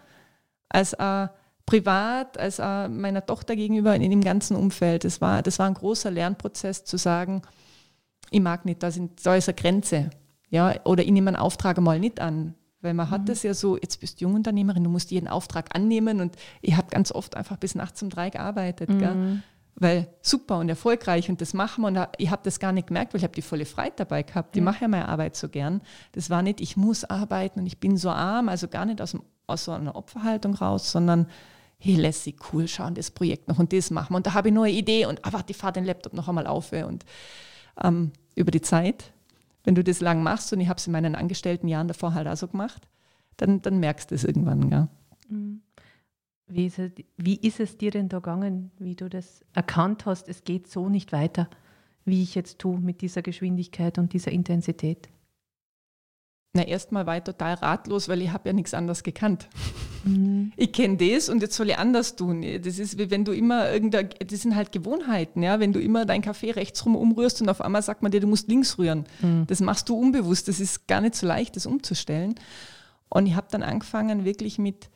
als 0.70 0.98
auch 0.98 1.30
privat, 1.66 2.38
als 2.38 2.60
auch 2.60 2.88
meiner 2.88 3.26
Tochter 3.26 3.56
gegenüber 3.56 3.96
in 3.96 4.10
dem 4.10 4.22
ganzen 4.22 4.56
Umfeld. 4.56 5.04
Das 5.04 5.22
war, 5.22 5.42
das 5.42 5.60
war 5.60 5.68
ein 5.68 5.74
großer 5.74 6.10
Lernprozess 6.10 6.86
zu 6.86 6.98
sagen, 6.98 7.42
ich 8.32 8.42
mag 8.42 8.66
nicht, 8.66 8.82
da, 8.82 8.92
sind, 8.92 9.26
da 9.26 9.36
ist 9.36 9.48
eine 9.50 9.56
Grenze. 9.56 10.10
Ja, 10.50 10.74
oder 10.86 11.04
ich 11.04 11.12
nehme 11.12 11.30
einen 11.30 11.38
Auftrag 11.38 11.80
mal 11.80 12.00
nicht 12.00 12.20
an 12.20 12.56
weil 12.84 12.94
man 12.94 13.08
mhm. 13.08 13.12
hat 13.12 13.30
das 13.30 13.44
ja 13.44 13.54
so, 13.54 13.78
jetzt 13.78 14.00
bist 14.00 14.20
du 14.20 14.26
Jungunternehmerin, 14.26 14.84
du 14.84 14.90
musst 14.90 15.12
jeden 15.12 15.28
Auftrag 15.28 15.76
annehmen 15.76 16.22
und 16.22 16.36
ich 16.62 16.76
habe 16.76 16.88
ganz 16.90 17.12
oft 17.12 17.36
einfach 17.36 17.58
bis 17.58 17.76
nachts 17.76 18.02
um 18.04 18.10
drei 18.10 18.30
gearbeitet. 18.30 18.90
Mhm. 18.90 19.44
Weil 19.76 20.08
super 20.22 20.60
und 20.60 20.70
erfolgreich 20.70 21.30
und 21.30 21.42
das 21.42 21.56
machen 21.56 21.82
wir 21.82 21.88
und 21.88 22.08
ich 22.20 22.30
habe 22.30 22.44
das 22.44 22.60
gar 22.60 22.72
nicht 22.72 22.88
gemerkt, 22.88 23.14
weil 23.14 23.20
ich 23.20 23.24
habe 23.24 23.34
die 23.34 23.42
volle 23.42 23.66
Freiheit 23.66 24.00
dabei 24.00 24.22
gehabt. 24.22 24.54
Die 24.54 24.60
mhm. 24.60 24.66
mache 24.66 24.82
ja 24.82 24.88
meine 24.88 25.08
Arbeit 25.08 25.36
so 25.36 25.50
gern. 25.50 25.82
Das 26.12 26.30
war 26.30 26.44
nicht, 26.44 26.62
ich 26.62 26.78
muss 26.78 27.04
arbeiten 27.04 27.62
und 27.62 27.66
ich 27.66 27.80
bin 27.80 27.98
so 27.98 28.12
arm, 28.12 28.50
also 28.50 28.68
gar 28.68 28.86
nicht 28.86 29.02
aus, 29.02 29.12
dem, 29.12 29.24
aus 29.48 29.66
so 29.66 29.72
einer 29.72 29.96
Opferhaltung 29.96 30.54
raus, 30.54 30.92
sondern 30.92 31.28
hey, 31.80 31.96
lässig, 31.96 32.36
cool, 32.54 32.68
schauen 32.68 32.94
das 32.94 33.12
Projekt 33.12 33.50
noch 33.50 33.60
und 33.60 33.74
das 33.74 33.92
machen 33.92 34.14
wir. 34.14 34.18
Und 34.18 34.28
da 34.28 34.34
habe 34.36 34.50
ich 34.50 34.54
nur 34.54 34.66
eine 34.66 34.74
Idee 34.74 35.06
und 35.06 35.26
ah, 35.26 35.34
warte, 35.34 35.52
ich 35.52 35.58
fahre 35.58 35.74
den 35.74 35.86
Laptop 35.86 36.14
noch 36.14 36.30
einmal 36.30 36.48
auf. 36.48 36.72
Und 36.72 37.04
ähm, 37.84 38.12
über 38.36 38.52
die 38.52 38.62
Zeit 38.62 39.12
wenn 39.64 39.76
du 39.76 39.84
das 39.84 40.02
lang 40.02 40.24
machst, 40.24 40.52
und 40.54 40.60
ich 40.60 40.68
habe 40.68 40.78
es 40.78 40.88
in 40.88 40.94
meinen 40.94 41.16
angestellten 41.16 41.68
Jahren 41.68 41.88
davor 41.88 42.14
halt 42.14 42.28
auch 42.28 42.36
so 42.36 42.48
gemacht, 42.48 42.88
dann, 43.38 43.62
dann 43.62 43.80
merkst 43.80 44.12
du 44.12 44.16
es 44.16 44.24
irgendwann. 44.24 44.70
Ja. 44.70 44.88
Mhm. 45.30 45.62
Wie 46.48 46.66
ist, 46.66 46.78
es, 46.78 46.92
wie 47.18 47.38
ist 47.38 47.60
es 47.60 47.78
dir 47.78 47.92
denn 47.92 48.10
da 48.10 48.18
gegangen, 48.18 48.72
wie 48.78 48.96
du 48.96 49.10
das 49.10 49.46
erkannt 49.54 50.06
hast, 50.06 50.28
es 50.28 50.44
geht 50.44 50.68
so 50.68 50.90
nicht 50.90 51.12
weiter, 51.12 51.50
wie 52.06 52.22
ich 52.22 52.36
jetzt 52.36 52.60
tue 52.60 52.80
mit 52.80 53.02
dieser 53.02 53.22
Geschwindigkeit 53.22 53.98
und 53.98 54.14
dieser 54.14 54.32
Intensität? 54.32 55.10
Na, 56.54 56.64
erstmal 56.64 57.08
war 57.08 57.18
ich 57.18 57.24
total 57.24 57.56
ratlos, 57.56 58.10
weil 58.10 58.22
ich 58.22 58.32
habe 58.32 58.50
ja 58.50 58.54
nichts 58.54 58.74
anderes 58.74 59.04
gekannt. 59.04 59.48
Mhm. 60.04 60.52
Ich 60.56 60.72
kenne 60.72 60.98
das 60.98 61.30
und 61.30 61.42
jetzt 61.42 61.56
soll 61.56 61.70
ich 61.70 61.78
anders 61.78 62.16
tun. 62.16 62.46
Das 62.62 62.80
ist 62.80 62.98
wie 62.98 63.10
wenn 63.10 63.26
du 63.26 63.32
immer 63.32 63.72
irgendein, 63.72 64.10
das 64.26 64.42
sind 64.42 64.56
halt 64.56 64.72
Gewohnheiten, 64.72 65.44
ja. 65.44 65.60
Wenn 65.60 65.74
du 65.74 65.80
immer 65.80 66.06
deinen 66.06 66.22
Kaffee 66.22 66.52
rechtsrum 66.52 66.96
umrührst 66.96 67.42
und 67.42 67.50
auf 67.50 67.62
einmal 67.62 67.82
sagt 67.82 68.04
man 68.04 68.12
dir, 68.12 68.20
du 68.20 68.28
musst 68.28 68.48
links 68.48 68.78
rühren. 68.78 69.06
Mhm. 69.22 69.46
Das 69.48 69.60
machst 69.62 69.90
du 69.90 69.96
unbewusst. 69.96 70.48
Das 70.48 70.60
ist 70.60 70.88
gar 70.88 71.02
nicht 71.02 71.16
so 71.16 71.26
leicht, 71.28 71.56
das 71.56 71.66
umzustellen. 71.66 72.36
Und 73.10 73.28
ich 73.28 73.36
habe 73.36 73.48
dann 73.52 73.64
angefangen, 73.64 74.26
wirklich 74.26 74.58
mit 74.58 74.90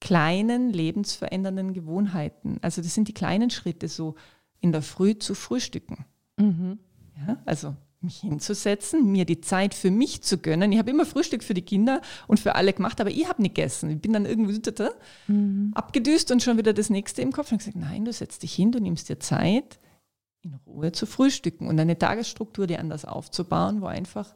kleinen, 0.00 0.70
lebensverändernden 0.70 1.72
Gewohnheiten. 1.72 2.58
Also 2.60 2.82
das 2.82 2.94
sind 2.94 3.08
die 3.08 3.14
kleinen 3.14 3.50
Schritte, 3.50 3.88
so 3.88 4.16
in 4.60 4.70
der 4.70 4.82
Früh 4.82 5.18
zu 5.18 5.34
frühstücken. 5.34 6.04
Mhm. 6.36 6.78
Ja, 7.26 7.38
also 7.46 7.74
mich 8.04 8.18
hinzusetzen, 8.18 9.10
mir 9.10 9.24
die 9.24 9.40
Zeit 9.40 9.74
für 9.74 9.90
mich 9.90 10.22
zu 10.22 10.38
gönnen. 10.38 10.70
Ich 10.72 10.78
habe 10.78 10.90
immer 10.90 11.06
Frühstück 11.06 11.42
für 11.42 11.54
die 11.54 11.62
Kinder 11.62 12.00
und 12.26 12.38
für 12.38 12.54
alle 12.54 12.72
gemacht, 12.72 13.00
aber 13.00 13.10
ich 13.10 13.28
habe 13.28 13.42
nicht 13.42 13.54
gegessen. 13.54 13.90
Ich 13.90 14.00
bin 14.00 14.12
dann 14.12 14.26
irgendwie 14.26 14.60
mhm. 15.26 15.72
abgedüst 15.74 16.30
und 16.30 16.42
schon 16.42 16.58
wieder 16.58 16.72
das 16.72 16.90
nächste 16.90 17.22
im 17.22 17.32
Kopf 17.32 17.52
und 17.52 17.58
gesagt, 17.58 17.76
nein, 17.76 18.04
du 18.04 18.12
setzt 18.12 18.42
dich 18.42 18.54
hin, 18.54 18.72
du 18.72 18.80
nimmst 18.80 19.08
dir 19.08 19.18
Zeit, 19.18 19.80
in 20.42 20.54
Ruhe 20.66 20.92
zu 20.92 21.06
frühstücken 21.06 21.66
und 21.66 21.80
eine 21.80 21.98
Tagesstruktur 21.98 22.66
dir 22.66 22.80
anders 22.80 23.04
aufzubauen, 23.04 23.80
wo 23.80 23.86
einfach 23.86 24.34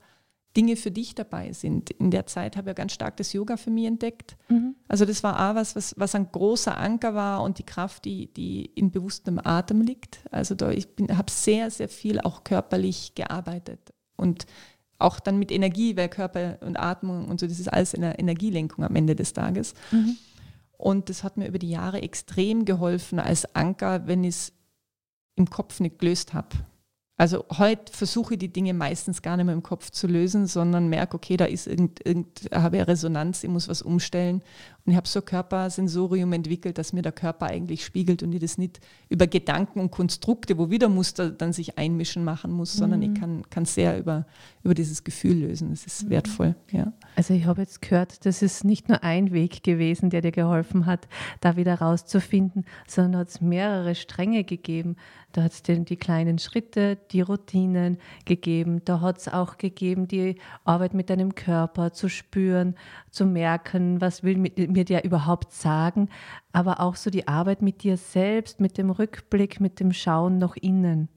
Dinge 0.56 0.76
für 0.76 0.90
dich 0.90 1.14
dabei 1.14 1.52
sind. 1.52 1.90
In 1.90 2.10
der 2.10 2.26
Zeit 2.26 2.56
habe 2.56 2.68
ich 2.68 2.70
ja 2.70 2.74
ganz 2.74 2.92
stark 2.92 3.16
das 3.16 3.32
Yoga 3.32 3.56
für 3.56 3.70
mich 3.70 3.86
entdeckt. 3.86 4.36
Mhm. 4.48 4.74
Also 4.88 5.04
das 5.04 5.22
war 5.22 5.50
auch 5.50 5.54
was, 5.54 5.76
was, 5.76 5.94
was 5.96 6.14
ein 6.14 6.30
großer 6.32 6.76
Anker 6.76 7.14
war 7.14 7.42
und 7.42 7.58
die 7.58 7.64
Kraft, 7.64 8.04
die, 8.04 8.32
die 8.32 8.66
in 8.66 8.90
bewusstem 8.90 9.38
Atem 9.42 9.82
liegt. 9.82 10.20
Also 10.30 10.54
da 10.54 10.70
ich 10.70 10.88
habe 11.10 11.30
sehr, 11.30 11.70
sehr 11.70 11.88
viel 11.88 12.20
auch 12.20 12.44
körperlich 12.44 13.14
gearbeitet 13.14 13.92
und 14.16 14.46
auch 14.98 15.20
dann 15.20 15.38
mit 15.38 15.52
Energie, 15.52 15.96
weil 15.96 16.08
Körper 16.08 16.58
und 16.60 16.76
Atmung 16.76 17.28
und 17.28 17.38
so, 17.38 17.46
das 17.46 17.60
ist 17.60 17.72
alles 17.72 17.94
eine 17.94 18.18
Energielenkung 18.18 18.84
am 18.84 18.96
Ende 18.96 19.14
des 19.14 19.32
Tages. 19.32 19.74
Mhm. 19.92 20.16
Und 20.72 21.08
das 21.08 21.24
hat 21.24 21.36
mir 21.36 21.48
über 21.48 21.58
die 21.58 21.70
Jahre 21.70 22.02
extrem 22.02 22.64
geholfen 22.64 23.18
als 23.18 23.54
Anker, 23.54 24.06
wenn 24.06 24.24
ich 24.24 24.34
es 24.34 24.52
im 25.36 25.50
Kopf 25.50 25.80
nicht 25.80 25.98
gelöst 25.98 26.34
habe. 26.34 26.48
Also 27.20 27.44
heute 27.58 27.92
versuche 27.92 28.34
ich 28.34 28.38
die 28.38 28.52
Dinge 28.52 28.72
meistens 28.72 29.22
gar 29.22 29.36
nicht 29.36 29.46
mehr 29.46 29.54
im 29.54 29.64
Kopf 29.64 29.90
zu 29.90 30.06
lösen, 30.06 30.46
sondern 30.46 30.88
merke, 30.88 31.16
okay, 31.16 31.36
da 31.36 31.46
ist 31.46 31.66
irgend, 31.66 32.06
irgend 32.06 32.48
habe 32.54 32.76
ich 32.78 32.86
Resonanz, 32.86 33.42
ich 33.42 33.50
muss 33.50 33.66
was 33.66 33.82
umstellen. 33.82 34.40
Und 34.88 34.92
ich 34.92 34.96
habe 34.96 35.06
so 35.06 35.20
ein 35.20 35.26
Körpersensorium 35.26 36.32
entwickelt, 36.32 36.78
dass 36.78 36.94
mir 36.94 37.02
der 37.02 37.12
Körper 37.12 37.44
eigentlich 37.44 37.84
spiegelt 37.84 38.22
und 38.22 38.32
ich 38.32 38.40
das 38.40 38.56
nicht 38.56 38.80
über 39.10 39.26
Gedanken 39.26 39.80
und 39.80 39.90
Konstrukte, 39.90 40.56
wo 40.56 40.70
wieder 40.70 40.88
Muster 40.88 41.28
dann 41.28 41.52
sich 41.52 41.76
einmischen 41.76 42.24
machen 42.24 42.50
muss, 42.50 42.74
mhm. 42.74 42.78
sondern 42.78 43.02
ich 43.02 43.10
mhm. 43.10 43.14
kann, 43.14 43.42
kann 43.50 43.64
sehr 43.66 43.98
über, 43.98 44.24
über 44.62 44.72
dieses 44.72 45.04
Gefühl 45.04 45.40
lösen. 45.40 45.68
Das 45.68 45.84
ist 45.84 46.04
mhm. 46.04 46.08
wertvoll. 46.08 46.54
Ja. 46.70 46.94
Also 47.16 47.34
ich 47.34 47.44
habe 47.44 47.60
jetzt 47.60 47.82
gehört, 47.82 48.24
das 48.24 48.40
ist 48.40 48.64
nicht 48.64 48.88
nur 48.88 49.04
ein 49.04 49.30
Weg 49.30 49.62
gewesen, 49.62 50.08
der 50.08 50.22
dir 50.22 50.32
geholfen 50.32 50.86
hat, 50.86 51.06
da 51.42 51.56
wieder 51.56 51.74
rauszufinden, 51.74 52.64
sondern 52.86 53.20
hat 53.20 53.28
es 53.28 53.42
mehrere 53.42 53.94
Stränge 53.94 54.42
gegeben. 54.44 54.96
Da 55.32 55.42
hat 55.42 55.52
es 55.52 55.62
die 55.62 55.96
kleinen 55.96 56.38
Schritte, 56.38 56.96
die 57.10 57.20
Routinen 57.20 57.98
gegeben. 58.24 58.80
Da 58.86 59.02
hat 59.02 59.18
es 59.18 59.28
auch 59.28 59.58
gegeben, 59.58 60.08
die 60.08 60.36
Arbeit 60.64 60.94
mit 60.94 61.10
deinem 61.10 61.34
Körper 61.34 61.92
zu 61.92 62.08
spüren, 62.08 62.74
zu 63.10 63.26
merken, 63.26 64.00
was 64.00 64.22
will 64.22 64.38
mir 64.78 64.84
der 64.84 65.04
überhaupt 65.04 65.52
sagen. 65.52 66.08
Aber 66.52 66.80
auch 66.80 66.96
so 66.96 67.10
die 67.10 67.28
Arbeit 67.28 67.62
mit 67.62 67.82
dir 67.82 67.96
selbst, 67.96 68.60
mit 68.60 68.78
dem 68.78 68.90
Rückblick, 68.90 69.60
mit 69.60 69.80
dem 69.80 69.92
Schauen 69.92 70.38
nach 70.38 70.56
innen. 70.56 71.08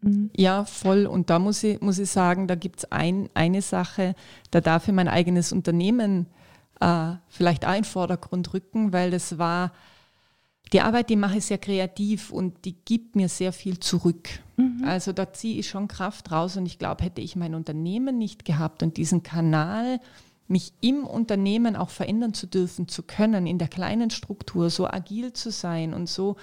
Mhm. 0.00 0.30
Ja, 0.36 0.64
voll. 0.64 1.06
Und 1.06 1.30
da 1.30 1.38
muss 1.38 1.62
ich, 1.62 1.80
muss 1.80 1.98
ich 1.98 2.10
sagen, 2.10 2.46
da 2.48 2.54
gibt 2.54 2.80
es 2.80 2.92
ein, 2.92 3.28
eine 3.34 3.62
Sache, 3.62 4.14
da 4.50 4.60
darf 4.60 4.88
ich 4.88 4.94
mein 4.94 5.08
eigenes 5.08 5.52
Unternehmen 5.52 6.26
äh, 6.80 7.12
vielleicht 7.28 7.66
auch 7.66 7.70
in 7.70 7.82
den 7.82 7.84
Vordergrund 7.84 8.52
rücken, 8.52 8.92
weil 8.92 9.10
das 9.10 9.38
war 9.38 9.72
die 10.72 10.80
Arbeit, 10.80 11.10
die 11.10 11.16
mache 11.16 11.38
ich 11.38 11.46
sehr 11.46 11.58
kreativ 11.58 12.32
und 12.32 12.64
die 12.64 12.74
gibt 12.84 13.14
mir 13.14 13.28
sehr 13.28 13.52
viel 13.52 13.78
zurück. 13.78 14.28
Mhm. 14.56 14.82
Also 14.84 15.12
da 15.12 15.32
ziehe 15.32 15.60
ich 15.60 15.68
schon 15.68 15.86
Kraft 15.86 16.32
raus 16.32 16.56
und 16.56 16.66
ich 16.66 16.78
glaube, 16.78 17.04
hätte 17.04 17.20
ich 17.20 17.36
mein 17.36 17.54
Unternehmen 17.54 18.18
nicht 18.18 18.44
gehabt 18.44 18.82
und 18.82 18.96
diesen 18.96 19.22
Kanal, 19.22 20.00
mich 20.48 20.72
im 20.80 21.06
Unternehmen 21.06 21.76
auch 21.76 21.90
verändern 21.90 22.34
zu 22.34 22.46
dürfen, 22.46 22.88
zu 22.88 23.02
können, 23.02 23.46
in 23.46 23.58
der 23.58 23.68
kleinen 23.68 24.10
Struktur 24.10 24.70
so 24.70 24.86
agil 24.86 25.32
zu 25.32 25.50
sein 25.50 25.94
und 25.94 26.08
so 26.08 26.36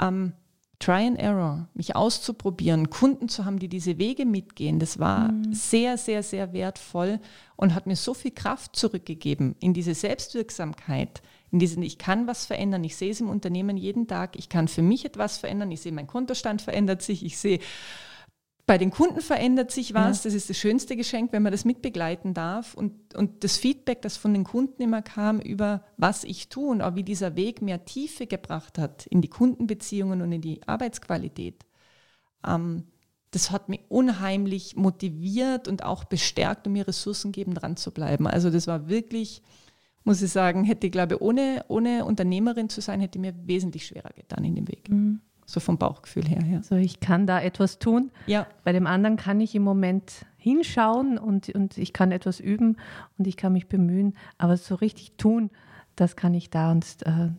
ähm, 0.00 0.32
Try 0.80 1.06
and 1.06 1.18
Error, 1.18 1.68
mich 1.74 1.94
auszuprobieren, 1.94 2.88
Kunden 2.88 3.28
zu 3.28 3.44
haben, 3.44 3.58
die 3.58 3.68
diese 3.68 3.98
Wege 3.98 4.24
mitgehen, 4.24 4.78
das 4.78 4.98
war 4.98 5.30
mhm. 5.30 5.52
sehr, 5.52 5.98
sehr, 5.98 6.22
sehr 6.22 6.54
wertvoll 6.54 7.20
und 7.56 7.74
hat 7.74 7.86
mir 7.86 7.96
so 7.96 8.14
viel 8.14 8.30
Kraft 8.30 8.74
zurückgegeben 8.74 9.56
in 9.60 9.74
diese 9.74 9.94
Selbstwirksamkeit, 9.94 11.20
in 11.50 11.58
diesen, 11.58 11.82
ich 11.82 11.98
kann 11.98 12.26
was 12.26 12.46
verändern, 12.46 12.82
ich 12.82 12.96
sehe 12.96 13.10
es 13.10 13.20
im 13.20 13.28
Unternehmen 13.28 13.76
jeden 13.76 14.06
Tag, 14.06 14.36
ich 14.38 14.48
kann 14.48 14.68
für 14.68 14.80
mich 14.80 15.04
etwas 15.04 15.36
verändern, 15.36 15.70
ich 15.70 15.82
sehe, 15.82 15.92
mein 15.92 16.06
Kontostand 16.06 16.62
verändert 16.62 17.02
sich, 17.02 17.26
ich 17.26 17.36
sehe, 17.36 17.60
bei 18.70 18.78
den 18.78 18.92
Kunden 18.92 19.20
verändert 19.20 19.72
sich 19.72 19.94
was, 19.94 20.22
ja. 20.22 20.28
das 20.28 20.34
ist 20.34 20.48
das 20.48 20.56
schönste 20.56 20.94
Geschenk, 20.94 21.32
wenn 21.32 21.42
man 21.42 21.50
das 21.50 21.64
mitbegleiten 21.64 22.34
darf. 22.34 22.74
Und, 22.74 23.16
und 23.16 23.42
das 23.42 23.56
Feedback, 23.56 24.00
das 24.00 24.16
von 24.16 24.32
den 24.32 24.44
Kunden 24.44 24.80
immer 24.80 25.02
kam 25.02 25.40
über 25.40 25.82
was 25.96 26.22
ich 26.22 26.50
tue 26.50 26.70
und 26.70 26.80
auch 26.80 26.94
wie 26.94 27.02
dieser 27.02 27.34
Weg 27.34 27.62
mehr 27.62 27.84
Tiefe 27.84 28.28
gebracht 28.28 28.78
hat 28.78 29.06
in 29.06 29.22
die 29.22 29.28
Kundenbeziehungen 29.28 30.22
und 30.22 30.30
in 30.30 30.40
die 30.40 30.60
Arbeitsqualität, 30.68 31.66
ähm, 32.46 32.84
das 33.32 33.50
hat 33.50 33.68
mich 33.68 33.80
unheimlich 33.88 34.76
motiviert 34.76 35.66
und 35.66 35.82
auch 35.82 36.04
bestärkt, 36.04 36.68
um 36.68 36.74
mir 36.74 36.86
Ressourcen 36.86 37.32
geben, 37.32 37.54
dran 37.54 37.76
zu 37.76 37.90
bleiben. 37.90 38.28
Also 38.28 38.50
das 38.50 38.68
war 38.68 38.88
wirklich 38.88 39.42
muss 40.04 40.22
ich 40.22 40.30
sagen, 40.30 40.64
hätte 40.64 40.86
ich 40.86 40.92
glaube, 40.92 41.20
ohne, 41.22 41.64
ohne 41.66 42.04
Unternehmerin 42.04 42.68
zu 42.68 42.80
sein, 42.80 43.00
hätte 43.00 43.18
mir 43.18 43.34
wesentlich 43.46 43.86
schwerer 43.86 44.10
getan 44.14 44.44
in 44.44 44.54
dem 44.54 44.68
Weg. 44.68 44.88
Mhm. 44.88 45.20
So 45.50 45.58
vom 45.58 45.78
Bauchgefühl 45.78 46.28
her. 46.28 46.42
Ja. 46.48 46.62
So, 46.62 46.76
ich 46.76 47.00
kann 47.00 47.26
da 47.26 47.40
etwas 47.40 47.80
tun. 47.80 48.12
Ja. 48.26 48.46
Bei 48.62 48.72
dem 48.72 48.86
anderen 48.86 49.16
kann 49.16 49.40
ich 49.40 49.54
im 49.56 49.62
Moment 49.62 50.24
hinschauen 50.36 51.18
und, 51.18 51.48
und 51.48 51.76
ich 51.76 51.92
kann 51.92 52.12
etwas 52.12 52.38
üben 52.38 52.76
und 53.18 53.26
ich 53.26 53.36
kann 53.36 53.52
mich 53.52 53.66
bemühen, 53.66 54.14
aber 54.38 54.56
so 54.56 54.76
richtig 54.76 55.16
tun, 55.16 55.50
das 55.96 56.14
kann 56.14 56.34
ich 56.34 56.50
da 56.50 56.70
und 56.70 56.86
äh, 57.04 57.30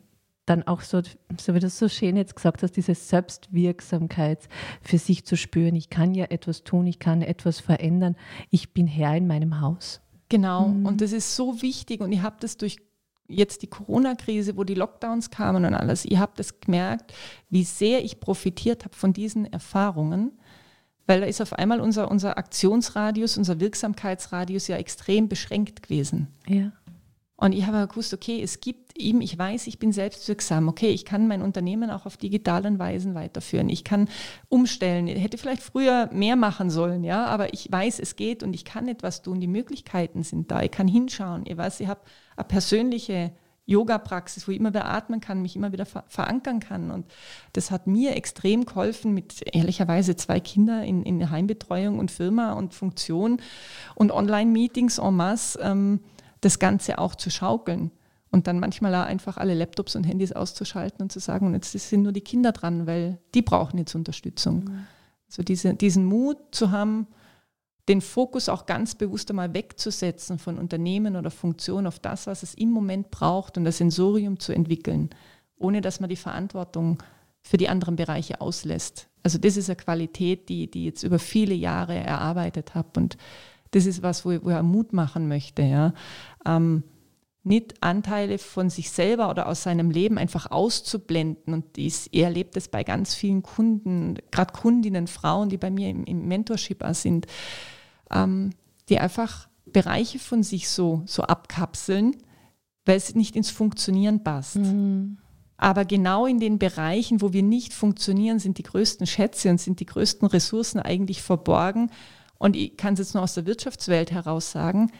dann 0.45 0.63
auch 0.63 0.81
so, 0.81 1.01
so 1.39 1.55
wie 1.55 1.59
du 1.59 1.69
so 1.69 1.87
schön 1.87 2.17
jetzt 2.17 2.35
gesagt 2.35 2.63
hast, 2.63 2.73
diese 2.73 2.95
Selbstwirksamkeit 2.95 4.49
für 4.81 4.97
sich 4.97 5.25
zu 5.25 5.37
spüren. 5.37 5.75
Ich 5.75 5.89
kann 5.89 6.13
ja 6.13 6.25
etwas 6.25 6.63
tun, 6.63 6.87
ich 6.87 6.99
kann 6.99 7.21
etwas 7.21 7.61
verändern. 7.61 8.17
Ich 8.49 8.73
bin 8.73 8.87
Herr 8.87 9.15
in 9.15 9.27
meinem 9.27 9.61
Haus. 9.61 10.01
Genau, 10.27 10.67
mhm. 10.67 10.85
und 10.85 11.01
das 11.01 11.13
ist 11.13 11.35
so 11.35 11.61
wichtig 11.61 12.01
und 12.01 12.11
ich 12.11 12.21
habe 12.21 12.35
das 12.39 12.57
durch 12.57 12.77
jetzt 13.31 13.61
die 13.61 13.67
Corona-Krise, 13.67 14.57
wo 14.57 14.63
die 14.63 14.75
Lockdowns 14.75 15.29
kamen 15.29 15.65
und 15.65 15.73
alles, 15.73 16.05
ich 16.05 16.17
habe 16.17 16.33
das 16.35 16.59
gemerkt, 16.59 17.13
wie 17.49 17.63
sehr 17.63 18.03
ich 18.03 18.19
profitiert 18.19 18.85
habe 18.85 18.95
von 18.95 19.13
diesen 19.13 19.51
Erfahrungen, 19.51 20.31
weil 21.07 21.21
da 21.21 21.25
ist 21.25 21.41
auf 21.41 21.53
einmal 21.53 21.81
unser, 21.81 22.09
unser 22.11 22.37
Aktionsradius, 22.37 23.37
unser 23.37 23.59
Wirksamkeitsradius 23.59 24.67
ja 24.67 24.77
extrem 24.77 25.27
beschränkt 25.27 25.83
gewesen. 25.83 26.27
Ja. 26.47 26.71
Und 27.41 27.53
ich 27.53 27.65
habe 27.65 27.87
gewusst, 27.87 28.13
okay, 28.13 28.39
es 28.43 28.59
gibt 28.59 29.01
ihm, 29.01 29.19
ich 29.19 29.35
weiß, 29.35 29.65
ich 29.65 29.79
bin 29.79 29.91
selbstwirksam, 29.91 30.67
okay, 30.67 30.91
ich 30.91 31.05
kann 31.05 31.27
mein 31.27 31.41
Unternehmen 31.41 31.89
auch 31.89 32.05
auf 32.05 32.15
digitalen 32.15 32.77
Weisen 32.77 33.15
weiterführen. 33.15 33.67
Ich 33.67 33.83
kann 33.83 34.09
umstellen. 34.47 35.07
Ich 35.07 35.23
hätte 35.23 35.39
vielleicht 35.39 35.63
früher 35.63 36.07
mehr 36.13 36.35
machen 36.35 36.69
sollen, 36.69 37.03
ja, 37.03 37.25
aber 37.25 37.51
ich 37.51 37.71
weiß, 37.71 37.97
es 37.97 38.15
geht 38.15 38.43
und 38.43 38.53
ich 38.53 38.63
kann 38.63 38.87
etwas 38.87 39.23
tun. 39.23 39.41
Die 39.41 39.47
Möglichkeiten 39.47 40.21
sind 40.21 40.51
da. 40.51 40.61
Ich 40.61 40.69
kann 40.69 40.87
hinschauen. 40.87 41.43
Ich 41.47 41.57
weiß, 41.57 41.79
ich 41.79 41.87
habe 41.87 42.01
eine 42.35 42.47
persönliche 42.47 43.31
Yoga-Praxis, 43.65 44.47
wo 44.47 44.51
ich 44.51 44.59
immer 44.59 44.69
wieder 44.69 44.85
atmen 44.85 45.19
kann, 45.19 45.41
mich 45.41 45.55
immer 45.55 45.71
wieder 45.71 45.87
ver 45.87 46.03
verankern 46.09 46.59
kann. 46.59 46.91
Und 46.91 47.07
das 47.53 47.71
hat 47.71 47.87
mir 47.87 48.15
extrem 48.15 48.65
geholfen 48.65 49.15
mit 49.15 49.41
ehrlicherweise 49.51 50.15
zwei 50.15 50.39
Kindern 50.39 50.83
in, 50.83 51.01
in 51.01 51.31
Heimbetreuung 51.31 51.97
und 51.97 52.11
Firma 52.11 52.53
und 52.53 52.75
Funktion 52.75 53.41
und 53.95 54.11
Online-Meetings 54.11 54.99
en 54.99 55.15
masse. 55.15 55.59
Ähm, 55.59 56.01
das 56.41 56.59
Ganze 56.59 56.97
auch 56.97 57.15
zu 57.15 57.29
schaukeln 57.29 57.91
und 58.31 58.47
dann 58.47 58.59
manchmal 58.59 58.93
einfach 58.95 59.37
alle 59.37 59.53
Laptops 59.53 59.95
und 59.95 60.03
Handys 60.03 60.31
auszuschalten 60.31 61.01
und 61.03 61.11
zu 61.11 61.19
sagen, 61.19 61.47
und 61.47 61.53
jetzt 61.53 61.71
sind 61.71 62.03
nur 62.03 62.11
die 62.11 62.21
Kinder 62.21 62.51
dran, 62.51 62.87
weil 62.87 63.19
die 63.33 63.41
brauchen 63.41 63.77
jetzt 63.77 63.95
Unterstützung. 63.95 64.63
Mhm. 64.63 64.87
Also 65.27 65.43
diese, 65.43 65.73
diesen 65.73 66.05
Mut 66.05 66.37
zu 66.51 66.71
haben, 66.71 67.07
den 67.87 68.01
Fokus 68.01 68.47
auch 68.47 68.65
ganz 68.65 68.95
bewusst 68.95 69.29
einmal 69.29 69.53
wegzusetzen 69.53 70.39
von 70.39 70.57
Unternehmen 70.57 71.15
oder 71.15 71.31
Funktion 71.31 71.87
auf 71.87 71.99
das, 71.99 72.27
was 72.27 72.43
es 72.43 72.53
im 72.53 72.71
Moment 72.71 73.11
braucht 73.11 73.57
und 73.57 73.65
das 73.65 73.77
Sensorium 73.77 74.39
zu 74.39 74.53
entwickeln, 74.53 75.09
ohne 75.57 75.81
dass 75.81 75.99
man 75.99 76.09
die 76.09 76.15
Verantwortung 76.15 77.01
für 77.41 77.57
die 77.57 77.69
anderen 77.69 77.95
Bereiche 77.95 78.39
auslässt. 78.39 79.07
Also 79.23 79.37
das 79.37 79.57
ist 79.57 79.69
eine 79.69 79.75
Qualität, 79.75 80.47
die, 80.49 80.69
die 80.69 80.79
ich 80.79 80.85
jetzt 80.85 81.03
über 81.03 81.19
viele 81.19 81.53
Jahre 81.53 81.95
erarbeitet 81.95 82.75
habe 82.75 82.99
und 82.99 83.17
das 83.71 83.85
ist 83.85 84.03
was, 84.03 84.25
wo 84.25 84.31
ich, 84.31 84.43
wo 84.43 84.49
ich 84.49 84.61
Mut 84.61 84.93
machen 84.93 85.27
möchte. 85.27 85.61
Ja. 85.61 85.93
Ähm, 86.45 86.83
nicht 87.43 87.81
Anteile 87.81 88.37
von 88.37 88.69
sich 88.69 88.91
selber 88.91 89.29
oder 89.29 89.47
aus 89.47 89.63
seinem 89.63 89.89
Leben 89.89 90.17
einfach 90.17 90.51
auszublenden. 90.51 91.53
Und 91.53 91.75
dies, 91.75 92.07
er 92.07 92.25
erlebt 92.25 92.55
es 92.55 92.67
bei 92.67 92.83
ganz 92.83 93.15
vielen 93.15 93.41
Kunden, 93.41 94.17
gerade 94.29 94.53
Kundinnen, 94.53 95.07
Frauen, 95.07 95.49
die 95.49 95.57
bei 95.57 95.71
mir 95.71 95.89
im, 95.89 96.03
im 96.03 96.27
Mentorship 96.27 96.83
sind, 96.91 97.25
ähm, 98.11 98.51
die 98.89 98.99
einfach 98.99 99.47
Bereiche 99.65 100.19
von 100.19 100.43
sich 100.43 100.69
so, 100.69 101.01
so 101.05 101.23
abkapseln, 101.23 102.15
weil 102.85 102.97
es 102.97 103.15
nicht 103.15 103.35
ins 103.35 103.49
Funktionieren 103.49 104.23
passt. 104.23 104.57
Mhm. 104.57 105.17
Aber 105.57 105.85
genau 105.85 106.25
in 106.25 106.39
den 106.39 106.57
Bereichen, 106.59 107.21
wo 107.21 107.33
wir 107.33 107.43
nicht 107.43 107.73
funktionieren, 107.73 108.39
sind 108.39 108.57
die 108.57 108.63
größten 108.63 109.05
Schätze 109.05 109.49
und 109.49 109.61
sind 109.61 109.79
die 109.79 109.85
größten 109.85 110.27
Ressourcen 110.27 110.79
eigentlich 110.79 111.21
verborgen. 111.21 111.91
Und 112.41 112.55
ich 112.55 112.75
kann 112.75 112.93
es 112.93 112.99
jetzt 112.99 113.13
nur 113.13 113.21
aus 113.21 113.35
der 113.35 113.45
Wirtschaftswelt 113.45 114.11
heraus 114.11 114.51
sagen, 114.51 114.91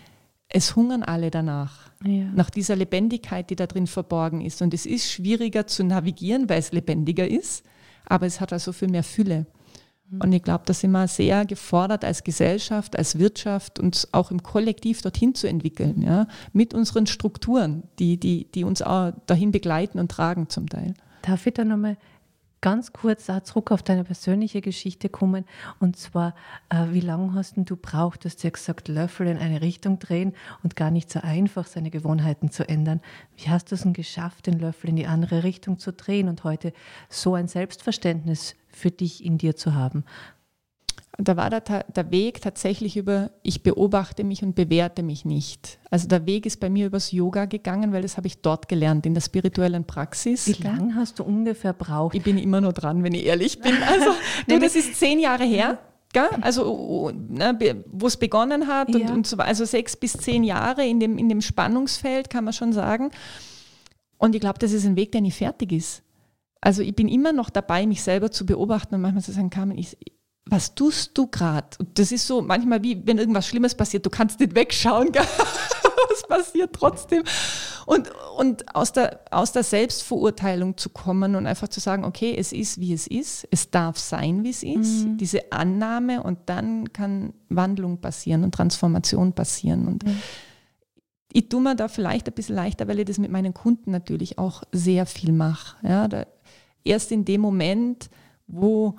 es 0.48 0.76
hungern 0.76 1.02
alle 1.02 1.32
danach, 1.32 1.90
ja. 2.06 2.26
nach 2.36 2.52
dieser 2.52 2.76
Lebendigkeit, 2.76 3.50
die 3.50 3.56
da 3.56 3.66
drin 3.66 3.88
verborgen 3.88 4.42
ist. 4.42 4.62
Und 4.62 4.76
es 4.76 4.86
ist 4.86 5.12
schwieriger 5.12 5.66
zu 5.66 5.84
navigieren, 5.84 6.50
weil 6.50 6.60
es 6.60 6.72
lebendiger 6.72 7.28
ist, 7.28 7.66
aber 8.06 8.28
es 8.28 8.42
hat 8.42 8.54
also 8.54 8.74
viel 8.74 8.90
mehr 8.90 9.02
Fülle. 9.02 9.48
Mhm. 10.12 10.22
Und 10.22 10.34
ich 10.34 10.44
glaube, 10.44 10.66
da 10.68 10.74
sind 10.76 10.92
wir 10.92 11.08
sehr 11.08 11.44
gefordert 11.48 12.06
als 12.06 12.24
Gesellschaft, 12.24 12.96
als 12.96 13.18
Wirtschaft, 13.18 13.80
uns 13.80 14.14
auch 14.14 14.30
im 14.30 14.44
Kollektiv 14.44 15.02
dorthin 15.02 15.34
zu 15.34 15.48
entwickeln, 15.48 16.04
ja, 16.04 16.28
mit 16.54 16.76
unseren 16.76 17.08
Strukturen, 17.08 17.82
die, 17.98 18.20
die, 18.20 18.52
die 18.52 18.64
uns 18.66 18.84
auch 18.84 19.14
dahin 19.26 19.52
begleiten 19.52 19.98
und 19.98 20.12
tragen 20.12 20.48
zum 20.48 20.70
Teil. 20.70 20.94
Darf 21.24 21.48
ich 21.48 21.56
da 21.56 21.66
nochmal 21.66 21.98
ganz 22.62 22.94
kurz 22.94 23.30
auch 23.30 23.42
zurück 23.42 23.72
auf 23.72 23.84
deine 23.84 24.04
persönliche 24.04 24.62
Geschichte 24.62 25.10
kommen. 25.10 25.46
Und 25.80 25.98
zwar, 25.98 26.36
äh, 26.70 26.86
wie 26.92 27.02
lange 27.02 27.34
hast 27.34 27.56
du 27.58 27.76
braucht, 27.76 28.26
hast 28.26 28.44
ja 28.44 28.52
gesagt, 28.52 28.88
Löffel 28.88 29.28
in 29.28 29.38
eine 29.38 29.62
Richtung 29.62 30.00
drehen 30.00 30.34
und 30.64 30.76
gar 30.76 30.92
nicht 30.92 31.12
so 31.12 31.20
einfach, 31.22 31.68
seine 31.68 31.90
Gewohnheiten 31.90 32.52
zu 32.52 32.68
ändern. 32.68 33.02
Wie 33.36 33.50
hast 33.50 33.72
du 33.72 33.76
es 33.76 33.82
denn 33.82 33.94
geschafft, 33.94 34.48
den 34.48 34.60
Löffel 34.60 34.92
in 34.92 34.96
die 34.96 35.08
andere 35.08 35.44
Richtung 35.44 35.80
zu 35.80 35.92
drehen 35.92 36.30
und 36.30 36.44
heute 36.44 36.72
so 37.10 37.34
ein 37.34 37.48
Selbstverständnis 37.48 38.56
für 38.70 38.92
dich 38.92 39.26
in 39.26 39.38
dir 39.38 39.56
zu 39.56 39.76
haben? 39.76 40.06
Da 41.18 41.36
war 41.36 41.50
der, 41.50 41.62
der 41.84 42.12
Weg 42.12 42.42
tatsächlich 42.42 42.98
über, 42.98 43.32
ich 43.44 43.64
beobachte 43.64 44.24
mich 44.24 44.44
und 44.44 44.56
bewerte 44.56 45.04
mich 45.04 45.26
nicht. 45.26 45.80
Also 45.90 46.08
der 46.08 46.26
Weg 46.26 46.46
ist 46.46 46.60
bei 46.60 46.70
mir 46.70 46.88
übers 46.88 47.12
Yoga 47.12 47.46
gegangen, 47.46 47.92
weil 47.92 48.02
das 48.02 48.18
habe 48.18 48.28
ich 48.28 48.42
dort 48.42 48.68
gelernt, 48.68 49.06
in 49.06 49.14
der 49.14 49.22
spirituellen 49.22 49.86
Praxis. 49.86 50.48
Wie 50.48 50.64
lange 50.64 50.96
hast 50.96 51.20
du 51.20 51.24
ungefähr 51.24 51.74
braucht? 51.74 52.16
Ich 52.16 52.24
bin 52.24 52.38
immer 52.38 52.62
nur 52.62 52.74
dran, 52.74 53.04
wenn 53.04 53.14
ich 53.14 53.26
ehrlich 53.26 53.60
bin. 53.60 53.76
Also 53.92 54.12
du, 54.48 54.60
das 54.60 54.76
ist 54.76 54.96
zehn 54.96 55.20
Jahre 55.20 55.44
her. 55.44 55.80
Gell? 56.14 56.30
Also 56.42 57.12
ne, 57.12 57.84
wo 57.92 58.08
es 58.08 58.18
begonnen 58.18 58.68
hat 58.68 58.90
ja. 58.90 58.96
und, 58.96 59.12
und 59.12 59.28
so 59.28 59.38
also 59.38 59.66
sechs 59.66 59.96
bis 59.96 60.14
zehn 60.14 60.44
Jahre 60.44 60.86
in 60.86 61.00
dem, 61.00 61.18
in 61.18 61.30
dem 61.30 61.42
Spannungsfeld, 61.42 62.30
kann 62.30 62.44
man 62.44 62.54
schon 62.54 62.74
sagen. 62.74 63.12
Und 64.18 64.36
ich 64.36 64.42
glaube, 64.42 64.60
das 64.60 64.72
ist 64.72 64.86
ein 64.86 64.96
Weg, 64.96 65.12
der 65.12 65.22
nicht 65.22 65.38
fertig 65.38 65.72
ist. 65.72 66.04
Also 66.62 66.84
ich 66.84 66.96
bin 66.96 67.08
immer 67.08 67.34
noch 67.34 67.50
dabei, 67.50 67.88
mich 67.88 68.04
selber 68.04 68.32
zu 68.32 68.46
beobachten 68.46 68.96
und 68.96 69.02
manchmal 69.02 69.24
zu 69.24 69.32
sagen, 69.32 69.50
Carmen, 69.50 69.78
ich, 69.78 69.98
was 70.52 70.76
tust 70.76 71.18
du 71.18 71.28
gerade? 71.28 71.70
Das 71.94 72.12
ist 72.12 72.28
so 72.28 72.42
manchmal 72.42 72.84
wie, 72.84 73.02
wenn 73.08 73.18
irgendwas 73.18 73.48
Schlimmes 73.48 73.74
passiert, 73.74 74.06
du 74.06 74.10
kannst 74.10 74.42
nicht 74.42 74.54
wegschauen, 74.54 75.10
es 76.14 76.24
passiert 76.28 76.74
trotzdem. 76.74 77.24
Und, 77.86 78.12
und 78.38 78.76
aus, 78.76 78.92
der, 78.92 79.22
aus 79.32 79.54
der 79.54 79.64
Selbstverurteilung 79.64 80.76
zu 80.76 80.90
kommen 80.90 81.36
und 81.36 81.48
einfach 81.48 81.70
zu 81.70 81.80
sagen, 81.80 82.04
okay, 82.04 82.36
es 82.38 82.52
ist, 82.52 82.82
wie 82.82 82.92
es 82.92 83.08
ist, 83.08 83.48
es 83.50 83.72
darf 83.72 83.98
sein, 83.98 84.44
wie 84.44 84.50
es 84.50 84.62
ist, 84.62 85.06
mhm. 85.06 85.18
diese 85.18 85.54
Annahme 85.54 86.22
und 86.22 86.38
dann 86.48 86.92
kann 86.92 87.34
Wandlung 87.48 88.00
passieren 88.02 88.44
und 88.44 88.54
Transformation 88.54 89.32
passieren. 89.32 89.88
Und 89.88 90.06
mhm. 90.06 90.18
ich 91.32 91.48
tue 91.48 91.62
mir 91.62 91.78
da 91.78 91.88
vielleicht 91.88 92.28
ein 92.28 92.34
bisschen 92.34 92.58
leichter, 92.58 92.90
weil 92.90 93.00
ich 93.00 93.06
das 93.06 93.20
mit 93.20 93.32
meinen 93.32 93.54
Kunden 93.54 93.92
natürlich 93.92 94.38
auch 94.38 94.64
sehr 94.74 95.06
viel 95.06 95.32
mache. 95.32 95.78
Ja, 95.88 96.10
da, 96.10 96.26
erst 96.84 97.14
in 97.14 97.24
dem 97.24 97.40
Moment, 97.40 98.10
wo 98.48 98.98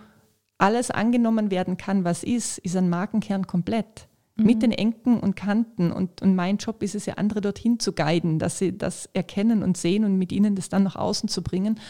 alles 0.63 0.93
angenommen 0.93 1.51
werden 1.51 1.77
kann, 1.77 2.05
was 2.05 2.23
ist, 2.23 2.59
ist 2.59 2.77
ein 2.77 2.89
Markenkern 2.89 3.49
komplett. 3.49 4.07
Mhm. 4.37 4.47
Mit 4.47 4.63
den 4.63 4.71
Enken 4.71 5.19
und 5.19 5.35
Kanten. 5.35 5.91
Und, 5.91 6.23
und 6.23 6.37
mein 6.37 6.59
Job 6.59 6.85
ist 6.85 6.95
es 6.95 7.05
ja, 7.05 7.15
andere 7.15 7.41
dorthin 7.41 7.81
zu 7.81 7.93
guiden, 7.93 8.39
dass 8.39 8.59
sie 8.59 8.79
das 8.79 9.11
erkennen 9.13 9.65
und 9.65 9.77
sehen 9.77 10.05
und 10.05 10.17
mit 10.19 10.31
ihnen 10.31 10.55
das 10.55 10.69
dann 10.69 10.85
nach 10.85 10.95
außen 10.95 11.29
zu 11.29 11.43
bringen. 11.43 11.81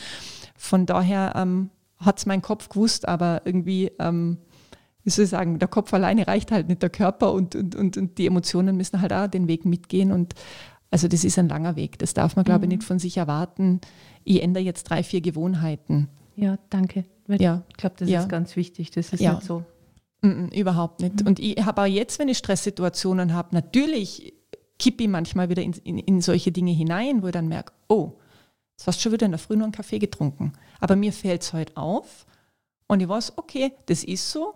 Von 0.56 0.86
daher 0.86 1.34
ähm, 1.36 1.68
hat 1.98 2.18
es 2.18 2.24
mein 2.24 2.40
Kopf 2.40 2.70
gewusst, 2.70 3.06
aber 3.06 3.42
irgendwie, 3.44 3.92
ähm, 3.98 4.38
wie 5.04 5.10
soll 5.10 5.26
ich 5.26 5.30
sagen, 5.30 5.58
der 5.58 5.68
Kopf 5.68 5.92
alleine 5.92 6.26
reicht 6.26 6.50
halt 6.50 6.68
nicht, 6.68 6.80
der 6.80 6.88
Körper 6.88 7.34
und, 7.34 7.54
und, 7.54 7.74
und, 7.74 7.98
und 7.98 8.16
die 8.16 8.26
Emotionen 8.26 8.78
müssen 8.78 9.02
halt 9.02 9.12
auch 9.12 9.26
den 9.26 9.48
Weg 9.48 9.66
mitgehen. 9.66 10.12
Und 10.12 10.34
also 10.90 11.08
das 11.08 11.24
ist 11.24 11.38
ein 11.38 11.50
langer 11.50 11.76
Weg. 11.76 11.98
Das 11.98 12.14
darf 12.14 12.36
man, 12.36 12.46
glaube 12.46 12.64
ich, 12.64 12.70
mhm. 12.70 12.76
nicht 12.76 12.84
von 12.84 12.98
sich 12.98 13.18
erwarten. 13.18 13.82
Ich 14.24 14.42
ändere 14.42 14.64
jetzt 14.64 14.84
drei, 14.84 15.02
vier 15.02 15.20
Gewohnheiten. 15.20 16.08
Ja, 16.36 16.56
danke. 16.70 17.04
Ja. 17.40 17.62
Ich 17.70 17.76
glaube, 17.76 17.96
das 17.98 18.08
ja. 18.08 18.20
ist 18.20 18.28
ganz 18.28 18.56
wichtig. 18.56 18.90
Das 18.90 19.12
ist 19.12 19.20
ja. 19.20 19.34
nicht 19.34 19.46
so. 19.46 19.64
Mm, 20.22 20.46
überhaupt 20.48 21.00
nicht. 21.00 21.20
Mhm. 21.20 21.26
Und 21.26 21.38
ich 21.38 21.64
habe 21.64 21.82
auch 21.82 21.86
jetzt, 21.86 22.18
wenn 22.18 22.28
ich 22.28 22.38
Stresssituationen 22.38 23.32
habe, 23.34 23.54
natürlich 23.54 24.34
kippe 24.78 25.04
ich 25.04 25.08
manchmal 25.08 25.48
wieder 25.48 25.62
in, 25.62 25.72
in, 25.84 25.98
in, 25.98 26.20
solche 26.20 26.52
Dinge 26.52 26.72
hinein, 26.72 27.22
wo 27.22 27.26
ich 27.26 27.32
dann 27.32 27.48
merke, 27.48 27.72
oh, 27.88 28.12
jetzt 28.72 28.86
hast 28.86 28.98
du 28.98 29.02
schon 29.02 29.12
wieder 29.12 29.26
in 29.26 29.32
der 29.32 29.38
Früh 29.38 29.56
noch 29.56 29.64
einen 29.64 29.72
Kaffee 29.72 29.98
getrunken. 29.98 30.52
Aber 30.80 30.96
mir 30.96 31.12
fällt 31.12 31.42
es 31.42 31.52
heute 31.52 31.76
auf 31.76 32.26
und 32.86 33.00
ich 33.00 33.08
weiß, 33.08 33.34
okay, 33.36 33.72
das 33.86 34.02
ist 34.04 34.30
so, 34.30 34.54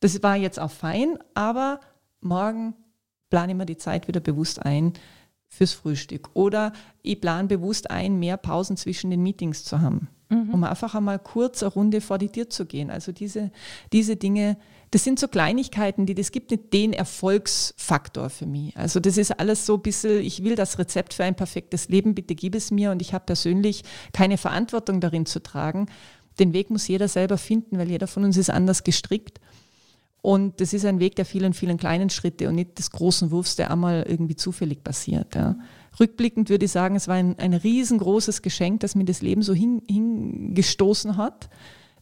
das 0.00 0.22
war 0.22 0.36
jetzt 0.36 0.60
auch 0.60 0.70
fein, 0.70 1.18
aber 1.34 1.80
morgen 2.20 2.74
plane 3.30 3.52
ich 3.52 3.58
mir 3.58 3.66
die 3.66 3.76
Zeit 3.76 4.06
wieder 4.06 4.20
bewusst 4.20 4.64
ein 4.64 4.92
fürs 5.48 5.72
Frühstück. 5.72 6.30
Oder 6.34 6.72
ich 7.02 7.20
plane 7.20 7.48
bewusst 7.48 7.90
ein, 7.90 8.18
mehr 8.18 8.36
Pausen 8.36 8.76
zwischen 8.76 9.10
den 9.10 9.22
Meetings 9.22 9.64
zu 9.64 9.80
haben 9.80 10.08
mhm. 10.28 10.54
um 10.54 10.64
einfach 10.64 10.94
einmal 10.94 11.18
kurz 11.18 11.62
eine 11.62 11.72
Runde 11.72 12.00
vor 12.00 12.18
die 12.18 12.28
Tür 12.28 12.50
zu 12.50 12.66
gehen. 12.66 12.90
Also 12.90 13.12
diese, 13.12 13.50
diese 13.92 14.16
Dinge, 14.16 14.56
das 14.90 15.04
sind 15.04 15.18
so 15.18 15.28
Kleinigkeiten, 15.28 16.06
die, 16.06 16.14
das 16.14 16.32
gibt 16.32 16.50
nicht 16.50 16.72
den 16.72 16.92
Erfolgsfaktor 16.92 18.30
für 18.30 18.46
mich. 18.46 18.76
Also 18.76 19.00
das 19.00 19.16
ist 19.16 19.38
alles 19.38 19.66
so 19.66 19.74
ein 19.74 19.82
bisschen, 19.82 20.20
ich 20.20 20.44
will 20.44 20.54
das 20.54 20.78
Rezept 20.78 21.14
für 21.14 21.24
ein 21.24 21.34
perfektes 21.34 21.88
Leben, 21.88 22.14
bitte 22.14 22.34
gib 22.34 22.54
es 22.54 22.70
mir 22.70 22.90
und 22.90 23.02
ich 23.02 23.12
habe 23.12 23.26
persönlich 23.26 23.82
keine 24.12 24.38
Verantwortung 24.38 25.00
darin 25.00 25.26
zu 25.26 25.42
tragen. 25.42 25.86
Den 26.38 26.52
Weg 26.52 26.70
muss 26.70 26.88
jeder 26.88 27.08
selber 27.08 27.36
finden, 27.36 27.78
weil 27.78 27.90
jeder 27.90 28.06
von 28.06 28.24
uns 28.24 28.36
ist 28.36 28.50
anders 28.50 28.84
gestrickt. 28.84 29.40
Und 30.20 30.60
das 30.60 30.72
ist 30.72 30.84
ein 30.84 31.00
Weg 31.00 31.16
der 31.16 31.24
vielen, 31.24 31.52
vielen 31.52 31.78
kleinen 31.78 32.10
Schritte 32.10 32.48
und 32.48 32.56
nicht 32.56 32.78
des 32.78 32.90
großen 32.90 33.30
Wurfs, 33.30 33.56
der 33.56 33.70
einmal 33.70 34.04
irgendwie 34.08 34.36
zufällig 34.36 34.82
passiert. 34.82 35.34
Ja. 35.34 35.56
Rückblickend 35.98 36.50
würde 36.50 36.66
ich 36.66 36.72
sagen, 36.72 36.96
es 36.96 37.08
war 37.08 37.16
ein, 37.16 37.38
ein 37.38 37.54
riesengroßes 37.54 38.42
Geschenk, 38.42 38.80
das 38.80 38.94
mir 38.94 39.04
das 39.04 39.22
Leben 39.22 39.42
so 39.42 39.54
hin, 39.54 39.82
hingestoßen 39.88 41.16
hat, 41.16 41.48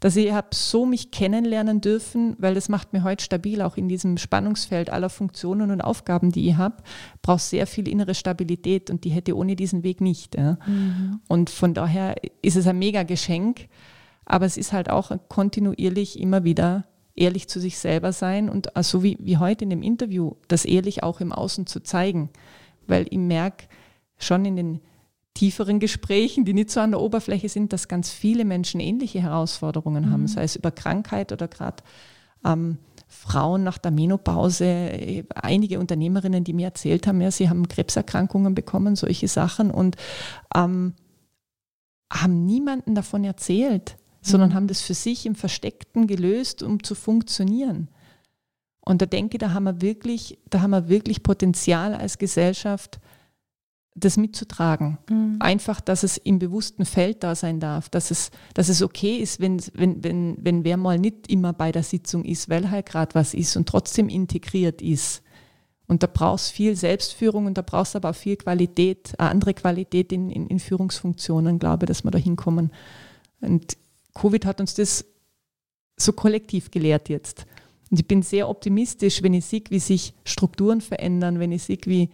dass 0.00 0.16
ich 0.16 0.32
habe 0.32 0.48
so 0.52 0.84
mich 0.84 1.10
kennenlernen 1.10 1.80
dürfen, 1.80 2.36
weil 2.38 2.54
das 2.54 2.68
macht 2.68 2.92
mir 2.92 3.02
heute 3.02 3.24
stabil, 3.24 3.62
auch 3.62 3.76
in 3.76 3.88
diesem 3.88 4.18
Spannungsfeld 4.18 4.90
aller 4.90 5.08
Funktionen 5.08 5.70
und 5.70 5.80
Aufgaben, 5.80 6.32
die 6.32 6.48
ich 6.48 6.56
habe, 6.56 6.76
braucht 7.22 7.42
sehr 7.42 7.66
viel 7.66 7.88
innere 7.88 8.14
Stabilität 8.14 8.90
und 8.90 9.04
die 9.04 9.10
hätte 9.10 9.36
ohne 9.36 9.56
diesen 9.56 9.82
Weg 9.82 10.00
nicht. 10.00 10.36
Ja. 10.36 10.58
Mhm. 10.66 11.20
Und 11.28 11.50
von 11.50 11.72
daher 11.72 12.16
ist 12.42 12.56
es 12.56 12.66
ein 12.66 12.78
mega 12.78 13.04
Geschenk, 13.04 13.68
aber 14.26 14.44
es 14.44 14.56
ist 14.56 14.72
halt 14.72 14.90
auch 14.90 15.12
kontinuierlich 15.28 16.20
immer 16.20 16.44
wieder 16.44 16.84
ehrlich 17.14 17.48
zu 17.48 17.60
sich 17.60 17.78
selber 17.78 18.12
sein 18.12 18.50
und 18.50 18.66
so 18.66 18.72
also 18.74 19.02
wie, 19.02 19.16
wie 19.20 19.38
heute 19.38 19.64
in 19.64 19.70
dem 19.70 19.82
Interview, 19.82 20.34
das 20.48 20.66
ehrlich 20.66 21.02
auch 21.02 21.20
im 21.20 21.32
Außen 21.32 21.66
zu 21.66 21.80
zeigen, 21.80 22.28
weil 22.86 23.06
ich 23.10 23.18
merke, 23.18 23.66
schon 24.18 24.44
in 24.44 24.56
den 24.56 24.80
tieferen 25.34 25.80
Gesprächen, 25.80 26.44
die 26.44 26.54
nicht 26.54 26.70
so 26.70 26.80
an 26.80 26.92
der 26.92 27.00
Oberfläche 27.00 27.48
sind, 27.48 27.72
dass 27.72 27.88
ganz 27.88 28.10
viele 28.10 28.44
Menschen 28.44 28.80
ähnliche 28.80 29.20
Herausforderungen 29.20 30.06
mhm. 30.06 30.12
haben, 30.12 30.26
sei 30.26 30.44
es 30.44 30.56
über 30.56 30.70
Krankheit 30.70 31.30
oder 31.30 31.46
gerade 31.46 31.82
ähm, 32.44 32.78
Frauen 33.08 33.62
nach 33.62 33.78
der 33.78 33.90
Menopause, 33.92 35.24
einige 35.34 35.78
Unternehmerinnen, 35.78 36.42
die 36.42 36.52
mir 36.52 36.66
erzählt 36.66 37.06
haben, 37.06 37.20
ja, 37.20 37.30
sie 37.30 37.48
haben 37.48 37.68
Krebserkrankungen 37.68 38.54
bekommen, 38.54 38.96
solche 38.96 39.28
Sachen 39.28 39.70
und 39.70 39.96
ähm, 40.54 40.94
haben 42.12 42.46
niemanden 42.46 42.94
davon 42.94 43.24
erzählt, 43.24 43.96
sondern 44.22 44.50
mhm. 44.50 44.54
haben 44.54 44.66
das 44.68 44.80
für 44.80 44.94
sich 44.94 45.26
im 45.26 45.34
Versteckten 45.34 46.06
gelöst, 46.06 46.62
um 46.62 46.82
zu 46.82 46.94
funktionieren. 46.94 47.88
Und 48.80 49.02
da 49.02 49.06
denke 49.06 49.36
ich, 49.36 49.40
da 49.40 49.52
haben 49.52 49.64
wir 49.64 49.80
wirklich, 49.82 50.38
da 50.48 50.60
haben 50.62 50.70
wir 50.70 50.88
wirklich 50.88 51.22
Potenzial 51.22 51.94
als 51.94 52.18
Gesellschaft, 52.18 53.00
das 53.96 54.16
mitzutragen. 54.16 54.98
Mhm. 55.08 55.36
Einfach, 55.40 55.80
dass 55.80 56.02
es 56.02 56.18
im 56.18 56.38
bewussten 56.38 56.84
Feld 56.84 57.24
da 57.24 57.34
sein 57.34 57.60
darf, 57.60 57.88
dass 57.88 58.10
es, 58.10 58.30
dass 58.54 58.68
es 58.68 58.82
okay 58.82 59.16
ist, 59.16 59.40
wenn, 59.40 59.60
wenn, 59.72 60.04
wenn, 60.04 60.36
wenn 60.40 60.64
wer 60.64 60.76
mal 60.76 60.98
nicht 60.98 61.28
immer 61.28 61.52
bei 61.52 61.72
der 61.72 61.82
Sitzung 61.82 62.24
ist, 62.24 62.48
weil 62.48 62.70
halt 62.70 62.86
gerade 62.86 63.14
was 63.14 63.32
ist 63.34 63.56
und 63.56 63.68
trotzdem 63.68 64.08
integriert 64.08 64.82
ist. 64.82 65.22
Und 65.88 66.02
da 66.02 66.08
brauchst 66.12 66.50
viel 66.50 66.76
Selbstführung 66.76 67.46
und 67.46 67.56
da 67.56 67.62
brauchst 67.62 67.96
aber 67.96 68.10
auch 68.10 68.14
viel 68.14 68.36
Qualität, 68.36 69.14
eine 69.18 69.30
andere 69.30 69.54
Qualität 69.54 70.12
in, 70.12 70.30
in, 70.30 70.46
in 70.48 70.58
Führungsfunktionen, 70.58 71.58
glaube 71.58 71.84
ich, 71.84 71.88
dass 71.88 72.04
wir 72.04 72.10
da 72.10 72.18
hinkommen. 72.18 72.72
Und 73.40 73.76
Covid 74.14 74.44
hat 74.44 74.60
uns 74.60 74.74
das 74.74 75.04
so 75.96 76.12
kollektiv 76.12 76.70
gelehrt 76.70 77.08
jetzt. 77.08 77.46
Und 77.90 78.00
ich 78.00 78.08
bin 78.08 78.22
sehr 78.22 78.48
optimistisch, 78.48 79.22
wenn 79.22 79.32
ich 79.32 79.44
sehe, 79.46 79.62
wie 79.70 79.78
sich 79.78 80.12
Strukturen 80.24 80.80
verändern, 80.80 81.38
wenn 81.38 81.52
ich 81.52 81.62
sehe, 81.62 81.78
wie, 81.84 82.10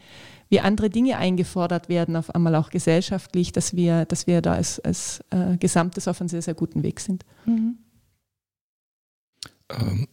wie 0.53 0.61
andere 0.61 0.91
Dinge 0.91 1.17
eingefordert 1.17 1.88
werden, 1.88 2.15
auf 2.15 2.35
einmal 2.35 2.55
auch 2.57 2.69
gesellschaftlich, 2.69 3.53
dass 3.53 3.75
wir, 3.75 4.05
dass 4.05 4.27
wir 4.27 4.43
da 4.43 4.53
als, 4.53 4.79
als 4.81 5.25
äh, 5.31 5.57
Gesamtes 5.57 6.09
auf 6.09 6.21
einem 6.21 6.29
sehr, 6.29 6.43
sehr 6.43 6.53
guten 6.53 6.83
Weg 6.83 7.01
sind. 7.01 7.25
Mhm. 7.47 7.79
Ähm. 9.71 10.09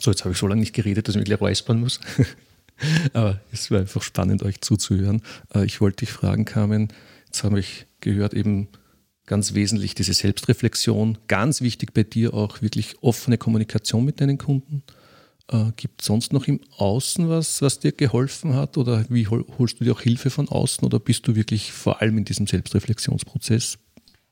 So, 0.00 0.12
jetzt 0.12 0.24
habe 0.24 0.30
ich 0.32 0.38
so 0.38 0.46
lange 0.46 0.60
nicht 0.60 0.74
geredet, 0.74 1.08
dass 1.08 1.16
ich 1.16 1.18
mich 1.18 1.26
gleich 1.26 1.40
räuspern 1.40 1.80
muss. 1.80 1.98
Aber 3.12 3.40
es 3.50 3.68
war 3.72 3.80
einfach 3.80 4.02
spannend, 4.02 4.44
euch 4.44 4.60
zuzuhören. 4.60 5.22
Äh, 5.52 5.64
ich 5.64 5.80
wollte 5.80 6.04
dich 6.04 6.12
fragen, 6.12 6.44
Carmen, 6.44 6.92
jetzt 7.26 7.42
habe 7.42 7.58
ich 7.58 7.86
gehört, 7.98 8.32
eben 8.32 8.68
ganz 9.26 9.54
wesentlich 9.54 9.96
diese 9.96 10.14
Selbstreflexion, 10.14 11.18
ganz 11.26 11.62
wichtig 11.62 11.94
bei 11.94 12.04
dir 12.04 12.32
auch 12.32 12.62
wirklich 12.62 13.02
offene 13.02 13.38
Kommunikation 13.38 14.04
mit 14.04 14.20
deinen 14.20 14.38
Kunden. 14.38 14.84
Äh, 15.52 15.72
Gibt 15.76 16.00
es 16.00 16.06
sonst 16.06 16.32
noch 16.32 16.46
im 16.46 16.60
Außen 16.78 17.28
was, 17.28 17.62
was 17.62 17.78
dir 17.78 17.92
geholfen 17.92 18.54
hat 18.54 18.78
oder 18.78 19.04
wie 19.08 19.28
hol, 19.28 19.44
holst 19.58 19.80
du 19.80 19.84
dir 19.84 19.92
auch 19.92 20.00
Hilfe 20.00 20.30
von 20.30 20.48
außen 20.48 20.84
oder 20.84 20.98
bist 20.98 21.28
du 21.28 21.36
wirklich 21.36 21.72
vor 21.72 22.00
allem 22.00 22.18
in 22.18 22.24
diesem 22.24 22.46
Selbstreflexionsprozess? 22.46 23.78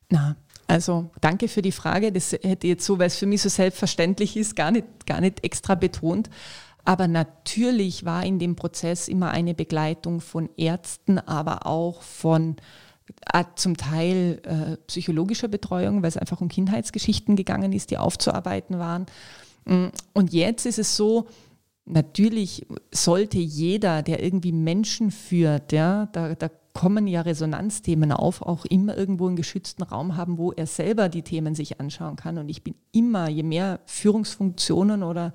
Na, 0.08 0.36
Also 0.66 1.10
danke 1.20 1.48
für 1.48 1.62
die 1.62 1.72
Frage. 1.72 2.12
Das 2.12 2.32
hätte 2.32 2.66
jetzt 2.66 2.86
so, 2.86 2.98
weil 2.98 3.08
es 3.08 3.16
für 3.16 3.26
mich 3.26 3.42
so 3.42 3.48
selbstverständlich 3.48 4.36
ist, 4.36 4.56
gar 4.56 4.70
nicht, 4.70 5.06
gar 5.06 5.20
nicht 5.20 5.44
extra 5.44 5.74
betont. 5.74 6.30
Aber 6.84 7.08
natürlich 7.08 8.04
war 8.04 8.24
in 8.24 8.38
dem 8.38 8.56
Prozess 8.56 9.08
immer 9.08 9.30
eine 9.30 9.54
Begleitung 9.54 10.20
von 10.20 10.48
Ärzten, 10.56 11.18
aber 11.18 11.66
auch 11.66 12.02
von 12.02 12.56
äh, 13.32 13.44
zum 13.56 13.76
Teil 13.76 14.40
äh, 14.44 14.76
psychologischer 14.86 15.48
Betreuung, 15.48 16.02
weil 16.02 16.08
es 16.08 16.16
einfach 16.16 16.40
um 16.40 16.48
Kindheitsgeschichten 16.48 17.36
gegangen 17.36 17.72
ist, 17.72 17.90
die 17.90 17.98
aufzuarbeiten 17.98 18.78
waren. 18.78 19.06
Mm, 19.64 19.88
und 20.12 20.32
jetzt 20.32 20.66
ist 20.66 20.78
es 20.78 20.96
so, 20.96 21.26
natürlich 21.84 22.66
sollte 22.92 23.38
jeder, 23.38 24.02
der 24.02 24.22
irgendwie 24.22 24.52
Menschen 24.52 25.10
führt, 25.10 25.72
ja, 25.72 26.06
da, 26.12 26.34
da 26.34 26.50
kommen 26.72 27.06
ja 27.06 27.22
Resonanzthemen 27.22 28.12
auf, 28.12 28.42
auch 28.42 28.64
immer 28.64 28.96
irgendwo 28.96 29.26
einen 29.26 29.36
geschützten 29.36 29.82
Raum 29.82 30.16
haben, 30.16 30.38
wo 30.38 30.52
er 30.52 30.66
selber 30.66 31.08
die 31.08 31.22
Themen 31.22 31.54
sich 31.54 31.80
anschauen 31.80 32.16
kann. 32.16 32.38
Und 32.38 32.48
ich 32.48 32.62
bin 32.62 32.74
immer, 32.92 33.28
je 33.28 33.42
mehr 33.42 33.80
Führungsfunktionen 33.86 35.02
oder 35.02 35.32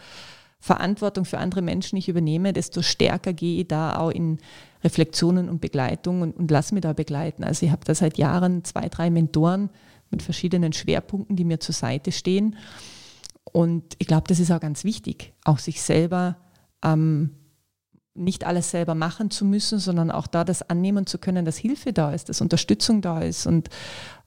Verantwortung 0.59 1.25
für 1.25 1.37
andere 1.37 1.61
Menschen 1.61 1.97
ich 1.97 2.09
übernehme, 2.09 2.53
desto 2.53 2.81
stärker 2.81 3.33
gehe 3.33 3.61
ich 3.61 3.67
da 3.67 3.97
auch 3.97 4.09
in 4.09 4.39
Reflexionen 4.83 5.49
und 5.49 5.61
Begleitung 5.61 6.21
und, 6.21 6.35
und 6.35 6.49
lass 6.49 6.71
mich 6.71 6.81
da 6.81 6.93
begleiten. 6.93 7.43
Also 7.43 7.65
ich 7.65 7.71
habe 7.71 7.85
da 7.85 7.93
seit 7.93 8.17
Jahren 8.17 8.63
zwei, 8.63 8.87
drei 8.89 9.09
Mentoren 9.09 9.69
mit 10.09 10.23
verschiedenen 10.23 10.73
Schwerpunkten, 10.73 11.35
die 11.35 11.43
mir 11.43 11.59
zur 11.59 11.75
Seite 11.75 12.11
stehen. 12.11 12.55
Und 13.51 13.95
ich 13.99 14.07
glaube, 14.07 14.27
das 14.27 14.39
ist 14.39 14.51
auch 14.51 14.59
ganz 14.59 14.83
wichtig, 14.83 15.33
auch 15.43 15.59
sich 15.59 15.81
selber 15.81 16.37
ähm, 16.83 17.31
nicht 18.15 18.45
alles 18.45 18.71
selber 18.71 18.95
machen 18.95 19.29
zu 19.29 19.45
müssen, 19.45 19.79
sondern 19.79 20.09
auch 20.09 20.27
da 20.27 20.43
das 20.43 20.69
annehmen 20.69 21.05
zu 21.05 21.17
können, 21.17 21.45
dass 21.45 21.57
Hilfe 21.57 21.93
da 21.93 22.13
ist, 22.13 22.29
dass 22.29 22.41
Unterstützung 22.41 23.01
da 23.01 23.19
ist. 23.19 23.45
Und 23.45 23.69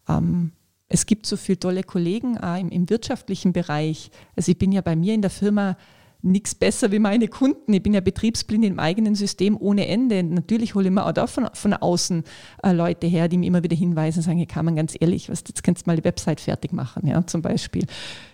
ähm, 0.09 0.53
es 0.89 1.07
gibt 1.07 1.27
so 1.27 1.37
viele 1.37 1.59
tolle 1.59 1.83
Kollegen 1.83 2.39
auch 2.39 2.59
im, 2.59 2.69
im 2.71 2.89
wirtschaftlichen 2.91 3.53
Bereich. 3.53 4.11
Also 4.37 4.53
ich 4.53 4.59
bin 4.59 4.73
ja 4.73 4.83
bei 4.83 4.97
mir 4.97 5.15
in 5.15 5.23
der 5.23 5.31
Firma 5.31 5.77
nichts 6.21 6.55
besser 6.55 6.91
wie 6.91 6.99
meine 6.99 7.29
Kunden. 7.29 7.73
Ich 7.73 7.83
bin 7.83 7.95
ja 7.95 8.01
betriebsblind 8.01 8.65
im 8.65 8.79
eigenen 8.79 9.15
System 9.15 9.57
ohne 9.59 9.87
Ende. 9.87 10.23
Natürlich 10.23 10.75
hole 10.75 10.89
ich 10.89 10.93
mir 10.93 11.07
auch 11.07 11.13
da 11.13 11.27
von, 11.27 11.49
von 11.53 11.73
außen 11.73 12.25
äh, 12.63 12.73
Leute 12.73 13.07
her, 13.07 13.29
die 13.29 13.39
mir 13.39 13.47
immer 13.47 13.63
wieder 13.63 13.77
hinweisen 13.77 14.19
und 14.19 14.25
sagen, 14.25 14.39
hier 14.39 14.47
kann 14.47 14.65
man 14.65 14.77
ganz 14.77 14.97
ehrlich, 14.99 15.29
was, 15.29 15.45
jetzt 15.47 15.63
kannst 15.63 15.87
du 15.87 15.91
mal 15.91 15.97
die 15.97 16.05
Website 16.05 16.41
fertig 16.41 16.73
machen, 16.73 17.07
ja, 17.07 17.25
zum 17.27 17.43
Beispiel. 17.43 17.85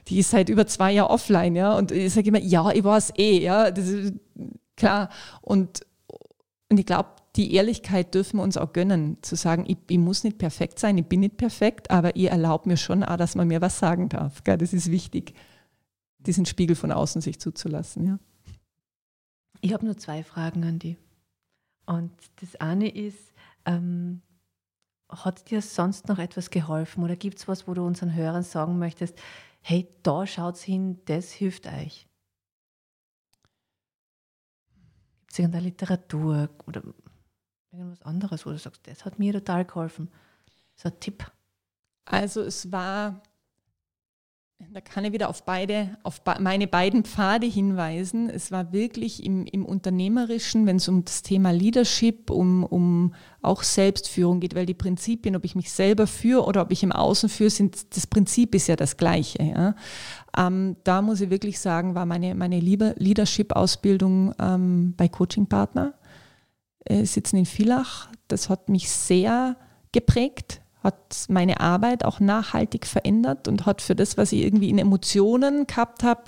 Die 0.08 0.18
ist 0.18 0.30
seit 0.30 0.48
über 0.48 0.66
zwei 0.66 0.92
Jahren 0.92 1.10
offline, 1.10 1.56
ja, 1.56 1.76
und 1.76 1.92
ich 1.92 2.12
sage 2.12 2.28
immer, 2.28 2.40
ja, 2.40 2.70
ich 2.70 2.84
war 2.84 2.96
es 2.96 3.12
eh, 3.16 3.40
ja, 3.40 3.70
das 3.70 3.88
ist 3.88 4.14
klar. 4.76 5.10
Und, 5.42 5.80
und 6.70 6.80
ich 6.80 6.86
glaube, 6.86 7.10
die 7.36 7.54
Ehrlichkeit 7.54 8.14
dürfen 8.14 8.38
wir 8.38 8.44
uns 8.44 8.56
auch 8.56 8.72
gönnen, 8.72 9.18
zu 9.20 9.34
sagen, 9.34 9.64
ich, 9.66 9.76
ich, 9.88 9.98
muss 9.98 10.24
nicht 10.24 10.38
perfekt 10.38 10.78
sein, 10.78 10.96
ich 10.96 11.06
bin 11.06 11.20
nicht 11.20 11.36
perfekt, 11.36 11.90
aber 11.90 12.16
ihr 12.16 12.30
erlaubt 12.30 12.66
mir 12.66 12.76
schon 12.76 13.02
auch, 13.02 13.16
dass 13.16 13.34
man 13.34 13.48
mir 13.48 13.60
was 13.60 13.78
sagen 13.78 14.08
darf. 14.08 14.44
Gell? 14.44 14.56
Das 14.56 14.72
ist 14.72 14.90
wichtig 14.90 15.34
diesen 16.26 16.46
Spiegel 16.46 16.76
von 16.76 16.92
außen 16.92 17.20
sich 17.20 17.40
zuzulassen. 17.40 18.06
Ja. 18.06 18.18
Ich 19.60 19.72
habe 19.72 19.84
nur 19.84 19.96
zwei 19.96 20.22
Fragen 20.22 20.64
an 20.64 20.78
die. 20.78 20.96
Und 21.86 22.12
das 22.40 22.56
eine 22.56 22.88
ist, 22.88 23.32
ähm, 23.66 24.22
hat 25.08 25.50
dir 25.50 25.62
sonst 25.62 26.08
noch 26.08 26.18
etwas 26.18 26.50
geholfen 26.50 27.04
oder 27.04 27.16
gibt 27.16 27.38
es 27.38 27.48
was, 27.48 27.68
wo 27.68 27.74
du 27.74 27.84
unseren 27.84 28.14
Hörern 28.14 28.42
sagen 28.42 28.78
möchtest, 28.78 29.18
hey, 29.60 29.88
da 30.02 30.26
schaut 30.26 30.58
hin, 30.58 31.00
das 31.06 31.30
hilft 31.30 31.66
euch? 31.66 32.06
Gibt 35.20 35.32
es 35.32 35.38
irgendeine 35.38 35.64
Literatur 35.64 36.48
oder 36.66 36.82
irgendwas 37.70 38.02
anderes, 38.02 38.46
wo 38.46 38.50
du 38.50 38.58
sagst, 38.58 38.86
das 38.86 39.04
hat 39.04 39.18
mir 39.18 39.32
total 39.32 39.64
geholfen? 39.64 40.10
So 40.76 40.88
ein 40.88 41.00
Tipp. 41.00 41.30
Also 42.04 42.42
es 42.42 42.70
war 42.70 43.22
da 44.72 44.80
kann 44.80 45.04
ich 45.04 45.12
wieder 45.12 45.28
auf 45.28 45.44
beide, 45.44 45.96
auf 46.02 46.20
meine 46.40 46.66
beiden 46.66 47.04
Pfade 47.04 47.46
hinweisen. 47.46 48.30
Es 48.30 48.50
war 48.52 48.72
wirklich 48.72 49.24
im, 49.24 49.46
im 49.46 49.64
Unternehmerischen, 49.64 50.66
wenn 50.66 50.76
es 50.76 50.88
um 50.88 51.04
das 51.04 51.22
Thema 51.22 51.50
Leadership, 51.50 52.30
um, 52.30 52.64
um 52.64 53.14
auch 53.42 53.62
Selbstführung 53.62 54.40
geht, 54.40 54.54
weil 54.54 54.66
die 54.66 54.74
Prinzipien, 54.74 55.36
ob 55.36 55.44
ich 55.44 55.54
mich 55.54 55.72
selber 55.72 56.06
führe 56.06 56.44
oder 56.44 56.62
ob 56.62 56.72
ich 56.72 56.82
im 56.82 56.92
Außen 56.92 57.28
führe, 57.28 57.50
sind, 57.50 57.96
das 57.96 58.06
Prinzip 58.06 58.54
ist 58.54 58.68
ja 58.68 58.76
das 58.76 58.96
gleiche. 58.96 59.42
Ja. 59.42 59.74
Ähm, 60.36 60.76
da 60.84 61.02
muss 61.02 61.20
ich 61.20 61.30
wirklich 61.30 61.58
sagen, 61.58 61.94
war 61.94 62.06
meine, 62.06 62.34
meine 62.34 62.58
Leadership-Ausbildung 62.58 64.34
ähm, 64.40 64.94
bei 64.96 65.08
Coaching 65.08 65.46
Partner, 65.46 65.94
äh, 66.84 67.04
sitzen 67.04 67.36
in 67.36 67.46
Villach. 67.46 68.08
Das 68.28 68.48
hat 68.48 68.68
mich 68.68 68.90
sehr 68.90 69.56
geprägt 69.92 70.60
hat 70.84 71.26
meine 71.28 71.60
Arbeit 71.60 72.04
auch 72.04 72.20
nachhaltig 72.20 72.86
verändert 72.86 73.48
und 73.48 73.66
hat 73.66 73.82
für 73.82 73.94
das, 73.94 74.16
was 74.16 74.32
ich 74.32 74.42
irgendwie 74.42 74.70
in 74.70 74.78
Emotionen 74.78 75.66
gehabt 75.66 76.04
habe, 76.04 76.24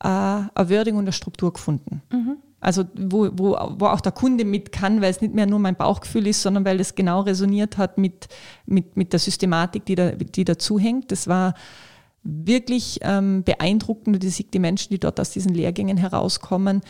äh, 0.00 0.08
eine 0.08 0.68
Würdigung 0.68 0.98
und 0.98 1.04
eine 1.06 1.12
Struktur 1.12 1.52
gefunden. 1.52 2.02
Mhm. 2.12 2.36
Also 2.60 2.84
wo, 2.96 3.28
wo, 3.32 3.56
wo 3.78 3.86
auch 3.86 4.00
der 4.00 4.12
Kunde 4.12 4.44
mit 4.46 4.72
kann, 4.72 5.02
weil 5.02 5.10
es 5.10 5.20
nicht 5.20 5.34
mehr 5.34 5.46
nur 5.46 5.58
mein 5.58 5.76
Bauchgefühl 5.76 6.26
ist, 6.26 6.42
sondern 6.42 6.64
weil 6.64 6.80
es 6.80 6.94
genau 6.94 7.20
resoniert 7.20 7.76
hat 7.76 7.98
mit, 7.98 8.28
mit, 8.64 8.96
mit 8.96 9.12
der 9.12 9.20
Systematik, 9.20 9.84
die, 9.84 9.94
da, 9.94 10.12
die 10.12 10.44
dazu 10.44 10.78
hängt. 10.78 11.12
Das 11.12 11.28
war 11.28 11.54
wirklich 12.22 13.00
ähm, 13.02 13.44
beeindruckend. 13.44 14.22
Die, 14.22 14.50
die 14.50 14.58
Menschen, 14.58 14.88
die 14.90 14.98
dort 14.98 15.20
aus 15.20 15.30
diesen 15.30 15.52
Lehrgängen 15.52 15.98
herauskommen, 15.98 16.80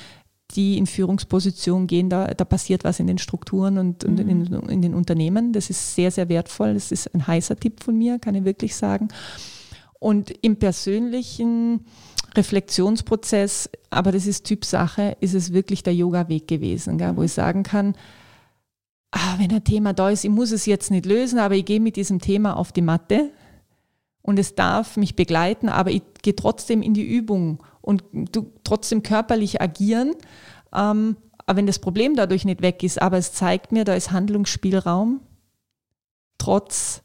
die 0.51 0.79
in 0.79 0.87
Führungsposition 0.87 1.87
gehen, 1.87 2.11
da, 2.11 2.27
da 2.29 2.45
passiert 2.45 2.85
was 2.85 3.01
in 3.01 3.07
den 3.07 3.19
Strukturen 3.19 3.79
und, 3.79 4.05
und 4.05 4.23
mhm. 4.23 4.29
in, 4.29 4.53
in, 4.69 4.83
den 4.83 4.95
Unternehmen. 4.95 5.53
Das 5.53 5.71
ist 5.71 5.95
sehr, 5.95 6.11
sehr 6.11 6.29
wertvoll. 6.29 6.75
Das 6.75 6.93
ist 6.93 7.13
ein 7.15 7.27
heißer 7.27 7.57
Tipp 7.57 7.83
von 7.83 7.97
mir, 7.97 8.19
kann 8.19 8.35
ich 8.35 8.45
wirklich 8.45 8.77
sagen. 8.77 9.09
Und 9.99 10.31
im 10.43 10.57
persönlichen 10.57 11.87
Reflexionsprozess, 12.37 13.71
aber 13.91 14.13
das 14.13 14.27
ist 14.27 14.45
Typsache, 14.45 15.17
ist 15.21 15.35
es 15.35 15.53
wirklich 15.53 15.83
der 15.83 15.95
Yoga-Weg 15.95 16.47
gewesen, 16.47 16.99
gell, 16.99 17.17
wo 17.17 17.23
ich 17.23 17.33
sagen 17.33 17.63
kann, 17.63 17.95
ah, 19.13 19.37
wenn 19.39 19.53
ein 19.53 19.65
Thema 19.65 19.93
da 19.93 20.11
ist, 20.11 20.25
ich 20.25 20.31
muss 20.31 20.51
es 20.51 20.67
jetzt 20.67 20.91
nicht 20.91 21.07
lösen, 21.07 21.39
aber 21.39 21.55
ich 21.55 21.65
gehe 21.65 21.81
mit 21.81 21.97
diesem 21.97 22.21
Thema 22.21 22.57
auf 22.57 22.73
die 22.73 22.83
Matte 22.83 23.31
und 24.23 24.39
es 24.39 24.55
darf 24.55 24.97
mich 24.97 25.17
begleiten, 25.17 25.69
aber 25.69 25.91
ich 25.91 26.03
gehe 26.23 26.35
trotzdem 26.35 26.83
in 26.83 26.95
die 26.95 27.07
Übung 27.07 27.63
und 27.85 28.03
du 28.13 28.51
trotzdem 28.65 29.03
körperlich 29.03 29.61
agieren. 29.61 30.15
Ähm, 30.75 31.17
aber 31.47 31.59
wenn 31.59 31.67
das 31.67 31.79
Problem 31.79 32.17
dadurch 32.17 32.45
nicht 32.45 32.63
weg 32.63 32.83
ist, 32.83 33.01
aber 33.01 33.19
es 33.19 33.33
zeigt 33.33 33.73
mir, 33.73 33.85
da 33.85 33.95
ist 33.95 34.11
Handlungsspielraum, 34.11 35.21
trotz 36.39 37.03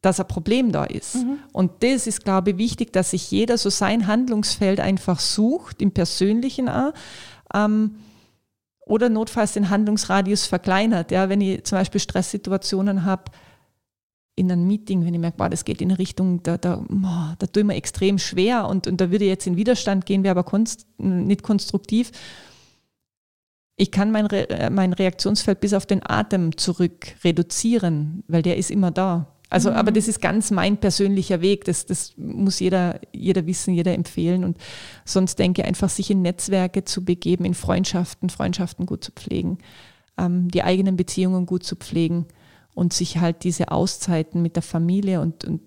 dass 0.00 0.20
ein 0.20 0.28
Problem 0.28 0.70
da 0.70 0.84
ist. 0.84 1.16
Mhm. 1.16 1.38
Und 1.52 1.82
das 1.82 2.06
ist, 2.06 2.24
glaube 2.24 2.50
ich, 2.50 2.58
wichtig, 2.58 2.92
dass 2.92 3.12
sich 3.12 3.30
jeder 3.30 3.56
so 3.56 3.70
sein 3.70 4.06
Handlungsfeld 4.06 4.78
einfach 4.78 5.18
sucht, 5.18 5.80
im 5.80 5.92
Persönlichen 5.92 6.68
auch. 6.68 6.92
Ähm, 7.54 7.96
oder 8.80 9.08
notfalls 9.08 9.54
den 9.54 9.70
Handlungsradius 9.70 10.44
verkleinert. 10.44 11.10
Ja, 11.10 11.30
wenn 11.30 11.40
ich 11.40 11.64
zum 11.64 11.78
Beispiel 11.78 12.02
Stresssituationen 12.02 13.06
habe, 13.06 13.32
in 14.36 14.50
einem 14.50 14.66
Meeting, 14.66 15.04
wenn 15.04 15.14
ich 15.14 15.20
merke, 15.20 15.36
boah, 15.36 15.48
das 15.48 15.64
geht 15.64 15.80
in 15.80 15.90
eine 15.90 15.98
Richtung, 15.98 16.42
da, 16.42 16.58
da, 16.58 16.84
boah, 16.88 17.36
da 17.38 17.46
tue 17.46 17.62
ich 17.62 17.66
mir 17.66 17.74
extrem 17.74 18.18
schwer 18.18 18.68
und, 18.68 18.86
und 18.86 19.00
da 19.00 19.10
würde 19.10 19.24
ich 19.24 19.30
jetzt 19.30 19.46
in 19.46 19.56
Widerstand 19.56 20.06
gehen, 20.06 20.24
wäre 20.24 20.32
aber 20.32 20.44
konst, 20.44 20.86
nicht 20.98 21.42
konstruktiv. 21.42 22.10
Ich 23.76 23.90
kann 23.90 24.10
mein, 24.10 24.26
Re 24.26 24.48
äh, 24.50 24.70
mein 24.70 24.92
Reaktionsfeld 24.92 25.60
bis 25.60 25.72
auf 25.72 25.86
den 25.86 26.00
Atem 26.04 26.56
zurück 26.56 27.14
reduzieren, 27.24 28.24
weil 28.28 28.42
der 28.42 28.56
ist 28.56 28.70
immer 28.70 28.90
da. 28.90 29.28
Also, 29.50 29.70
mhm. 29.70 29.76
aber 29.76 29.92
das 29.92 30.08
ist 30.08 30.20
ganz 30.20 30.50
mein 30.50 30.78
persönlicher 30.78 31.40
Weg. 31.40 31.64
Das, 31.64 31.86
das 31.86 32.14
muss 32.16 32.60
jeder, 32.60 33.00
jeder 33.12 33.46
wissen, 33.46 33.74
jeder 33.74 33.94
empfehlen. 33.94 34.42
Und 34.44 34.58
sonst 35.04 35.38
denke 35.38 35.62
ich 35.62 35.68
einfach, 35.68 35.88
sich 35.88 36.10
in 36.10 36.22
Netzwerke 36.22 36.84
zu 36.84 37.04
begeben, 37.04 37.44
in 37.44 37.54
Freundschaften, 37.54 38.30
Freundschaften 38.30 38.86
gut 38.86 39.04
zu 39.04 39.12
pflegen, 39.12 39.58
ähm, 40.18 40.48
die 40.48 40.62
eigenen 40.62 40.96
Beziehungen 40.96 41.46
gut 41.46 41.64
zu 41.64 41.76
pflegen 41.76 42.26
und 42.74 42.92
sich 42.92 43.18
halt 43.18 43.44
diese 43.44 43.70
Auszeiten 43.70 44.42
mit 44.42 44.56
der 44.56 44.62
Familie 44.62 45.20
und, 45.20 45.44
und 45.44 45.60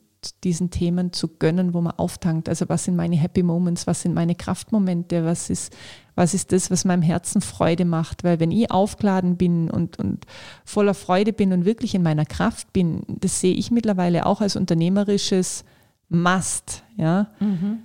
diesen 0.43 0.69
Themen 0.69 1.13
zu 1.13 1.27
gönnen, 1.27 1.73
wo 1.73 1.81
man 1.81 1.93
auftankt. 1.93 2.49
Also 2.49 2.67
was 2.69 2.83
sind 2.83 2.95
meine 2.95 3.15
Happy 3.15 3.43
Moments, 3.43 3.87
was 3.87 4.01
sind 4.01 4.13
meine 4.13 4.35
Kraftmomente, 4.35 5.23
was 5.25 5.49
ist, 5.49 5.75
was 6.15 6.33
ist 6.33 6.51
das, 6.51 6.71
was 6.71 6.85
meinem 6.85 7.01
Herzen 7.01 7.41
Freude 7.41 7.85
macht. 7.85 8.23
Weil 8.23 8.39
wenn 8.39 8.51
ich 8.51 8.71
aufgeladen 8.71 9.37
bin 9.37 9.69
und, 9.69 9.99
und 9.99 10.25
voller 10.65 10.93
Freude 10.93 11.33
bin 11.33 11.53
und 11.53 11.65
wirklich 11.65 11.95
in 11.95 12.03
meiner 12.03 12.25
Kraft 12.25 12.73
bin, 12.73 13.03
das 13.07 13.39
sehe 13.39 13.53
ich 13.53 13.71
mittlerweile 13.71 14.25
auch 14.25 14.41
als 14.41 14.55
unternehmerisches 14.55 15.63
Must. 16.09 16.83
Ja? 16.97 17.31
Mhm. 17.39 17.83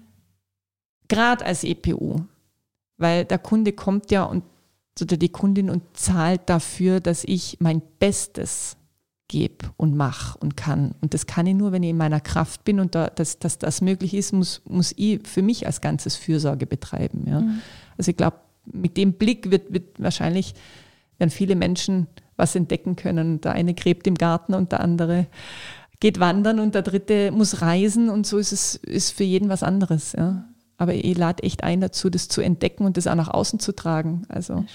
Gerade 1.09 1.45
als 1.45 1.65
EPU. 1.65 2.23
Weil 2.97 3.25
der 3.25 3.39
Kunde 3.39 3.73
kommt 3.73 4.11
ja 4.11 4.25
und 4.25 4.45
oder 5.01 5.17
die 5.17 5.31
Kundin 5.31 5.71
und 5.71 5.83
zahlt 5.95 6.43
dafür, 6.51 7.01
dass 7.01 7.25
ich 7.25 7.57
mein 7.61 7.81
Bestes 7.99 8.77
gebe 9.33 9.73
und 9.79 9.97
mache 9.97 10.39
und 10.39 10.59
kann. 10.59 10.95
Und 11.01 11.15
das 11.15 11.27
kann 11.27 11.47
ich 11.47 11.55
nur, 11.55 11.73
wenn 11.73 11.83
ich 11.83 11.89
in 11.89 11.97
meiner 11.97 12.21
Kraft 12.21 12.65
bin 12.65 12.79
und 12.81 12.95
da, 12.95 13.09
dass, 13.09 13.39
dass 13.39 13.57
das 13.57 13.81
möglich 13.81 14.13
ist, 14.13 14.33
muss, 14.33 14.61
muss 14.67 14.93
ich 14.97 15.27
für 15.27 15.41
mich 15.41 15.67
als 15.67 15.81
ganzes 15.81 16.17
Fürsorge 16.17 16.67
betreiben. 16.67 17.25
Ja. 17.27 17.41
Mhm. 17.41 17.61
Also 17.97 18.11
ich 18.11 18.17
glaube, 18.19 18.37
mit 18.67 18.99
dem 18.99 19.15
Blick 19.15 19.51
wird, 19.51 19.73
wird 19.73 19.99
wahrscheinlich 19.99 20.55
werden 21.17 21.31
viele 21.31 21.57
Menschen 21.57 22.09
was 22.37 22.55
entdecken 22.55 22.95
können. 22.95 23.41
Der 23.41 23.53
eine 23.53 23.73
gräbt 23.73 24.07
im 24.07 24.17
Garten 24.17 24.53
und 24.53 24.71
der 24.71 24.81
andere 24.81 25.27
geht 25.99 26.21
wandern 26.21 26.61
und 26.61 26.75
der 26.75 26.83
dritte 26.83 27.31
muss 27.31 27.63
reisen 27.63 28.11
und 28.11 28.27
so 28.27 28.37
ist 28.37 28.53
es 28.53 28.75
ist 28.75 29.13
für 29.13 29.25
jeden 29.25 29.49
was 29.49 29.63
anderes. 29.63 30.13
Ja. 30.13 30.45
Aber 30.77 30.93
ich 30.93 31.17
lade 31.17 31.43
echt 31.43 31.65
ein 31.65 31.81
dazu, 31.81 32.11
das 32.11 32.29
zu 32.29 32.43
entdecken 32.43 32.85
und 32.85 32.99
das 32.99 33.07
auch 33.07 33.15
nach 33.15 33.29
außen 33.29 33.61
zu 33.61 33.73
tragen. 33.73 34.27
Also 34.29 34.67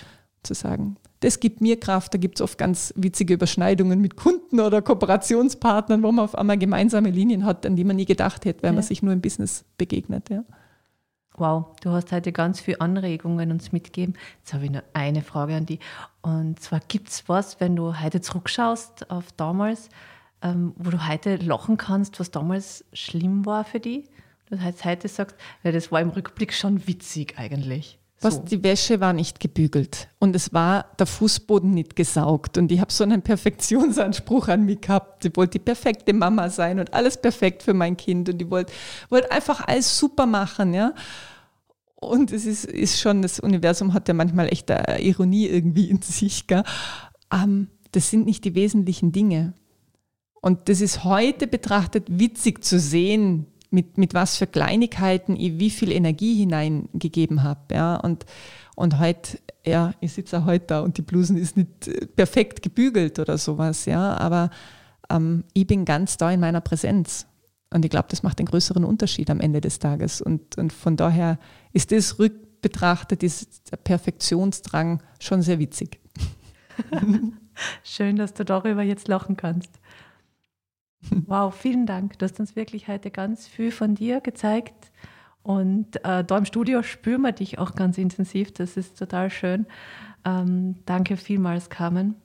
zu 0.41 0.55
sagen, 0.55 0.97
das 1.21 1.39
gibt 1.39 1.61
mir 1.61 1.79
Kraft. 1.79 2.13
Da 2.13 2.17
gibt 2.17 2.39
es 2.39 2.41
oft 2.41 2.57
ganz 2.57 2.93
witzige 2.95 3.33
Überschneidungen 3.33 3.99
mit 3.99 4.15
Kunden 4.15 4.59
oder 4.59 4.81
Kooperationspartnern, 4.81 6.03
wo 6.03 6.11
man 6.11 6.25
auf 6.25 6.35
einmal 6.35 6.57
gemeinsame 6.57 7.09
Linien 7.09 7.45
hat, 7.45 7.65
an 7.65 7.75
die 7.75 7.83
man 7.83 7.95
nie 7.95 8.05
gedacht 8.05 8.45
hätte, 8.45 8.63
wenn 8.63 8.73
ja. 8.73 8.75
man 8.75 8.83
sich 8.83 9.01
nur 9.01 9.13
im 9.13 9.21
Business 9.21 9.65
begegnet. 9.77 10.29
Ja. 10.29 10.43
Wow, 11.35 11.75
du 11.81 11.91
hast 11.91 12.11
heute 12.11 12.31
ganz 12.31 12.59
viele 12.59 12.81
Anregungen 12.81 13.51
uns 13.51 13.71
mitgegeben. 13.71 14.15
Jetzt 14.39 14.53
habe 14.53 14.65
ich 14.65 14.71
nur 14.71 14.83
eine 14.93 15.21
Frage 15.21 15.55
an 15.55 15.67
dich. 15.67 15.79
Und 16.21 16.59
zwar 16.59 16.79
gibt 16.87 17.09
es 17.09 17.29
was, 17.29 17.59
wenn 17.59 17.75
du 17.75 17.99
heute 17.99 18.21
zurückschaust 18.21 19.11
auf 19.11 19.31
damals, 19.33 19.89
ähm, 20.41 20.73
wo 20.77 20.89
du 20.89 21.07
heute 21.07 21.35
lachen 21.35 21.77
kannst, 21.77 22.19
was 22.19 22.31
damals 22.31 22.85
schlimm 22.93 23.45
war 23.45 23.65
für 23.65 23.79
dich? 23.79 24.09
Du 24.49 24.63
heute 24.63 25.07
sagst, 25.07 25.35
ja, 25.63 25.71
das 25.71 25.91
war 25.91 26.01
im 26.01 26.09
Rückblick 26.09 26.53
schon 26.53 26.87
witzig 26.87 27.35
eigentlich. 27.37 27.99
Was, 28.19 28.43
die 28.43 28.63
Wäsche 28.63 28.99
war 28.99 29.13
nicht 29.13 29.39
gebügelt 29.39 30.07
und 30.17 30.35
es 30.35 30.51
war 30.51 30.87
der 30.97 31.05
Fußboden 31.05 31.69
nicht 31.69 31.95
gesaugt 31.95 32.57
und 32.57 32.71
ich 32.71 32.79
habe 32.79 32.91
so 32.91 33.03
einen 33.03 33.21
Perfektionsanspruch 33.23 34.47
an 34.47 34.65
mich 34.65 34.81
gehabt. 34.81 35.25
Ich 35.25 35.35
wollte 35.35 35.59
die 35.59 35.63
perfekte 35.63 36.13
Mama 36.13 36.49
sein 36.49 36.79
und 36.79 36.93
alles 36.95 37.21
perfekt 37.21 37.61
für 37.61 37.75
mein 37.75 37.95
Kind 37.95 38.27
und 38.29 38.41
ich 38.41 38.49
wollte, 38.49 38.73
wollte 39.09 39.31
einfach 39.31 39.67
alles 39.67 39.99
super 39.99 40.25
machen, 40.25 40.73
ja. 40.73 40.93
Und 41.99 42.31
es 42.31 42.45
ist, 42.45 42.65
ist 42.65 42.99
schon, 42.99 43.21
das 43.21 43.39
Universum 43.39 43.93
hat 43.93 44.07
ja 44.07 44.13
manchmal 44.13 44.47
echt 44.47 44.69
eine 44.71 45.01
Ironie 45.01 45.47
irgendwie 45.47 45.89
in 45.89 46.01
sich, 46.01 46.47
gell? 46.47 46.63
Ähm, 47.31 47.67
das 47.91 48.09
sind 48.09 48.25
nicht 48.25 48.45
die 48.45 48.55
wesentlichen 48.55 49.11
Dinge. 49.11 49.53
Und 50.41 50.69
das 50.69 50.81
ist 50.81 51.03
heute 51.03 51.47
betrachtet 51.47 52.05
witzig 52.09 52.63
zu 52.63 52.79
sehen, 52.79 53.47
mit, 53.69 53.97
mit 53.97 54.13
was 54.13 54.37
für 54.37 54.47
Kleinigkeiten 54.47 55.35
ich 55.35 55.59
wie 55.59 55.69
viel 55.69 55.91
Energie 55.91 56.35
hineingegeben 56.35 57.43
habe. 57.43 57.75
Ja? 57.75 57.95
Und, 57.97 58.25
und 58.75 58.99
heute, 58.99 59.39
ja, 59.65 59.93
ich 59.99 60.13
sitze 60.13 60.39
auch 60.39 60.45
heute 60.45 60.65
da 60.67 60.79
und 60.81 60.97
die 60.97 61.01
Blusen 61.01 61.37
ist 61.37 61.57
nicht 61.57 61.87
äh, 61.87 62.05
perfekt 62.05 62.61
gebügelt 62.61 63.19
oder 63.19 63.37
sowas, 63.37 63.85
ja, 63.85 64.15
aber 64.17 64.49
ähm, 65.09 65.43
ich 65.53 65.67
bin 65.67 65.85
ganz 65.85 66.17
da 66.17 66.31
in 66.31 66.39
meiner 66.39 66.61
Präsenz. 66.61 67.27
Und 67.69 67.83
ich 67.83 67.91
glaube, 67.91 68.07
das 68.09 68.23
macht 68.23 68.39
einen 68.39 68.47
größeren 68.47 68.85
Unterschied 68.85 69.29
am 69.29 69.41
Ende 69.41 69.59
des 69.59 69.79
Tages. 69.79 70.21
Und, 70.21 70.57
und 70.57 70.71
von 70.71 70.95
daher 70.95 71.37
ist 71.73 71.91
das 71.91 72.17
rückbetrachtet, 72.17 73.21
der 73.21 73.77
Perfektionsdrang 73.77 75.03
schon 75.19 75.41
sehr 75.41 75.59
witzig. 75.59 75.99
Schön, 77.83 78.15
dass 78.15 78.33
du 78.33 78.45
darüber 78.45 78.83
jetzt 78.83 79.09
lachen 79.09 79.35
kannst. 79.35 79.71
Wow, 81.25 81.53
vielen 81.53 81.85
Dank. 81.85 82.17
Du 82.19 82.25
hast 82.25 82.39
uns 82.39 82.55
wirklich 82.55 82.87
heute 82.87 83.11
ganz 83.11 83.47
viel 83.47 83.71
von 83.71 83.95
dir 83.95 84.21
gezeigt. 84.21 84.91
Und 85.43 86.03
äh, 86.03 86.23
da 86.23 86.37
im 86.37 86.45
Studio 86.45 86.83
spüren 86.83 87.21
wir 87.21 87.31
dich 87.31 87.57
auch 87.57 87.73
ganz 87.75 87.97
intensiv. 87.97 88.51
Das 88.53 88.75
ist 88.75 88.97
total 88.97 89.29
schön. 89.29 89.65
Ähm, 90.25 90.75
danke 90.85 91.15
vielmals, 91.15 91.69
Carmen. 91.69 92.15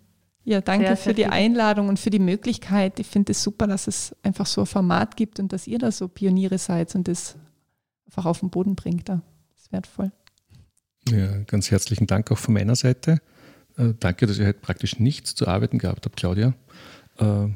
Ja, 0.45 0.61
danke 0.61 0.87
sehr, 0.87 0.97
für 0.97 1.03
sehr 1.05 1.15
die 1.15 1.27
Einladung 1.27 1.89
und 1.89 2.01
für 2.01 2.11
die 2.11 2.19
Möglichkeit. 2.19 2.99
Ich 2.99 3.07
finde 3.07 3.31
es 3.33 3.43
super, 3.43 3.69
dass 3.69 3.87
es 3.87 4.17
einfach 4.25 4.47
so 4.47 4.63
ein 4.63 4.67
Format 4.67 5.17
gibt 5.17 5.39
und 5.39 5.53
dass 5.53 5.69
ihr 5.69 5.79
da 5.79 5.93
so 5.93 6.09
Pioniere 6.09 6.59
seid 6.59 6.95
und 6.97 7.07
das 7.07 7.37
einfach 8.07 8.27
auf 8.27 8.41
den 8.41 8.51
Boden 8.51 8.75
bringt. 8.75 9.09
Das 9.09 9.21
ist 9.57 9.71
wertvoll. 9.71 10.11
Ja, 11.09 11.39
ganz 11.47 11.71
herzlichen 11.71 12.09
Dank 12.09 12.31
auch 12.33 12.39
von 12.39 12.55
meiner 12.55 12.75
Seite. 12.75 13.21
Äh, 13.77 13.95
danke, 14.01 14.27
dass 14.27 14.39
ihr 14.39 14.47
heute 14.47 14.61
praktisch 14.61 14.99
nichts 14.99 15.37
zu 15.37 15.47
arbeiten 15.47 15.79
gehabt 15.79 16.07
habt, 16.07 16.17
Claudia. 16.17 16.55
Äh, 17.19 17.49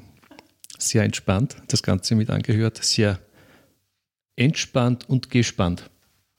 sehr 0.78 1.02
entspannt, 1.04 1.56
das 1.68 1.82
Ganze 1.82 2.14
mit 2.14 2.30
angehört, 2.30 2.82
sehr 2.82 3.18
entspannt 4.36 5.08
und 5.08 5.30
gespannt. 5.30 5.90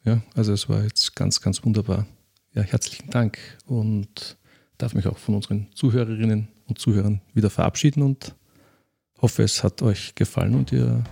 Ja, 0.03 0.21
also 0.35 0.53
es 0.53 0.69
war 0.69 0.83
jetzt 0.83 1.15
ganz, 1.15 1.41
ganz 1.41 1.63
wunderbar. 1.65 2.05
Ja, 2.53 2.61
herzlichen 2.61 3.09
Dank 3.09 3.37
und 3.65 4.37
darf 4.77 4.93
mich 4.93 5.07
auch 5.07 5.17
von 5.17 5.35
unseren 5.35 5.67
Zuhörerinnen 5.73 6.47
und 6.67 6.79
Zuhörern 6.79 7.21
wieder 7.33 7.49
verabschieden 7.49 8.03
und 8.03 8.35
hoffe, 9.21 9.43
es 9.43 9.63
hat 9.63 9.81
euch 9.81 10.15
gefallen 10.15 10.55
und 10.55 10.71
ihr 10.71 11.03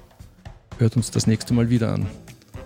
hört 0.77 0.95
uns 0.95 1.11
das 1.11 1.27
nächste 1.27 1.53
Mal 1.53 1.69
wieder 1.69 1.93
an, 1.93 2.07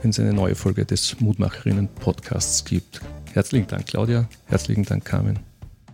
wenn 0.02 0.12
es 0.12 0.19
eine 0.19 0.34
neue 0.34 0.56
Folge 0.56 0.86
des 0.86 1.19
Mutmacherinnen 1.19 1.88
Podcasts 1.88 2.63
gibt. 2.65 3.02
Herzlichen 3.34 3.67
Dank, 3.67 3.88
Claudia. 3.88 4.28
Herzlichen 4.45 4.84
Dank, 4.84 5.06
Carmen. 5.06 5.39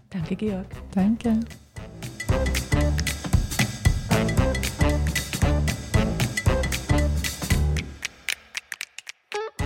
Danke, 0.10 0.36
Georg. 0.36 0.68
Danke. 0.92 1.40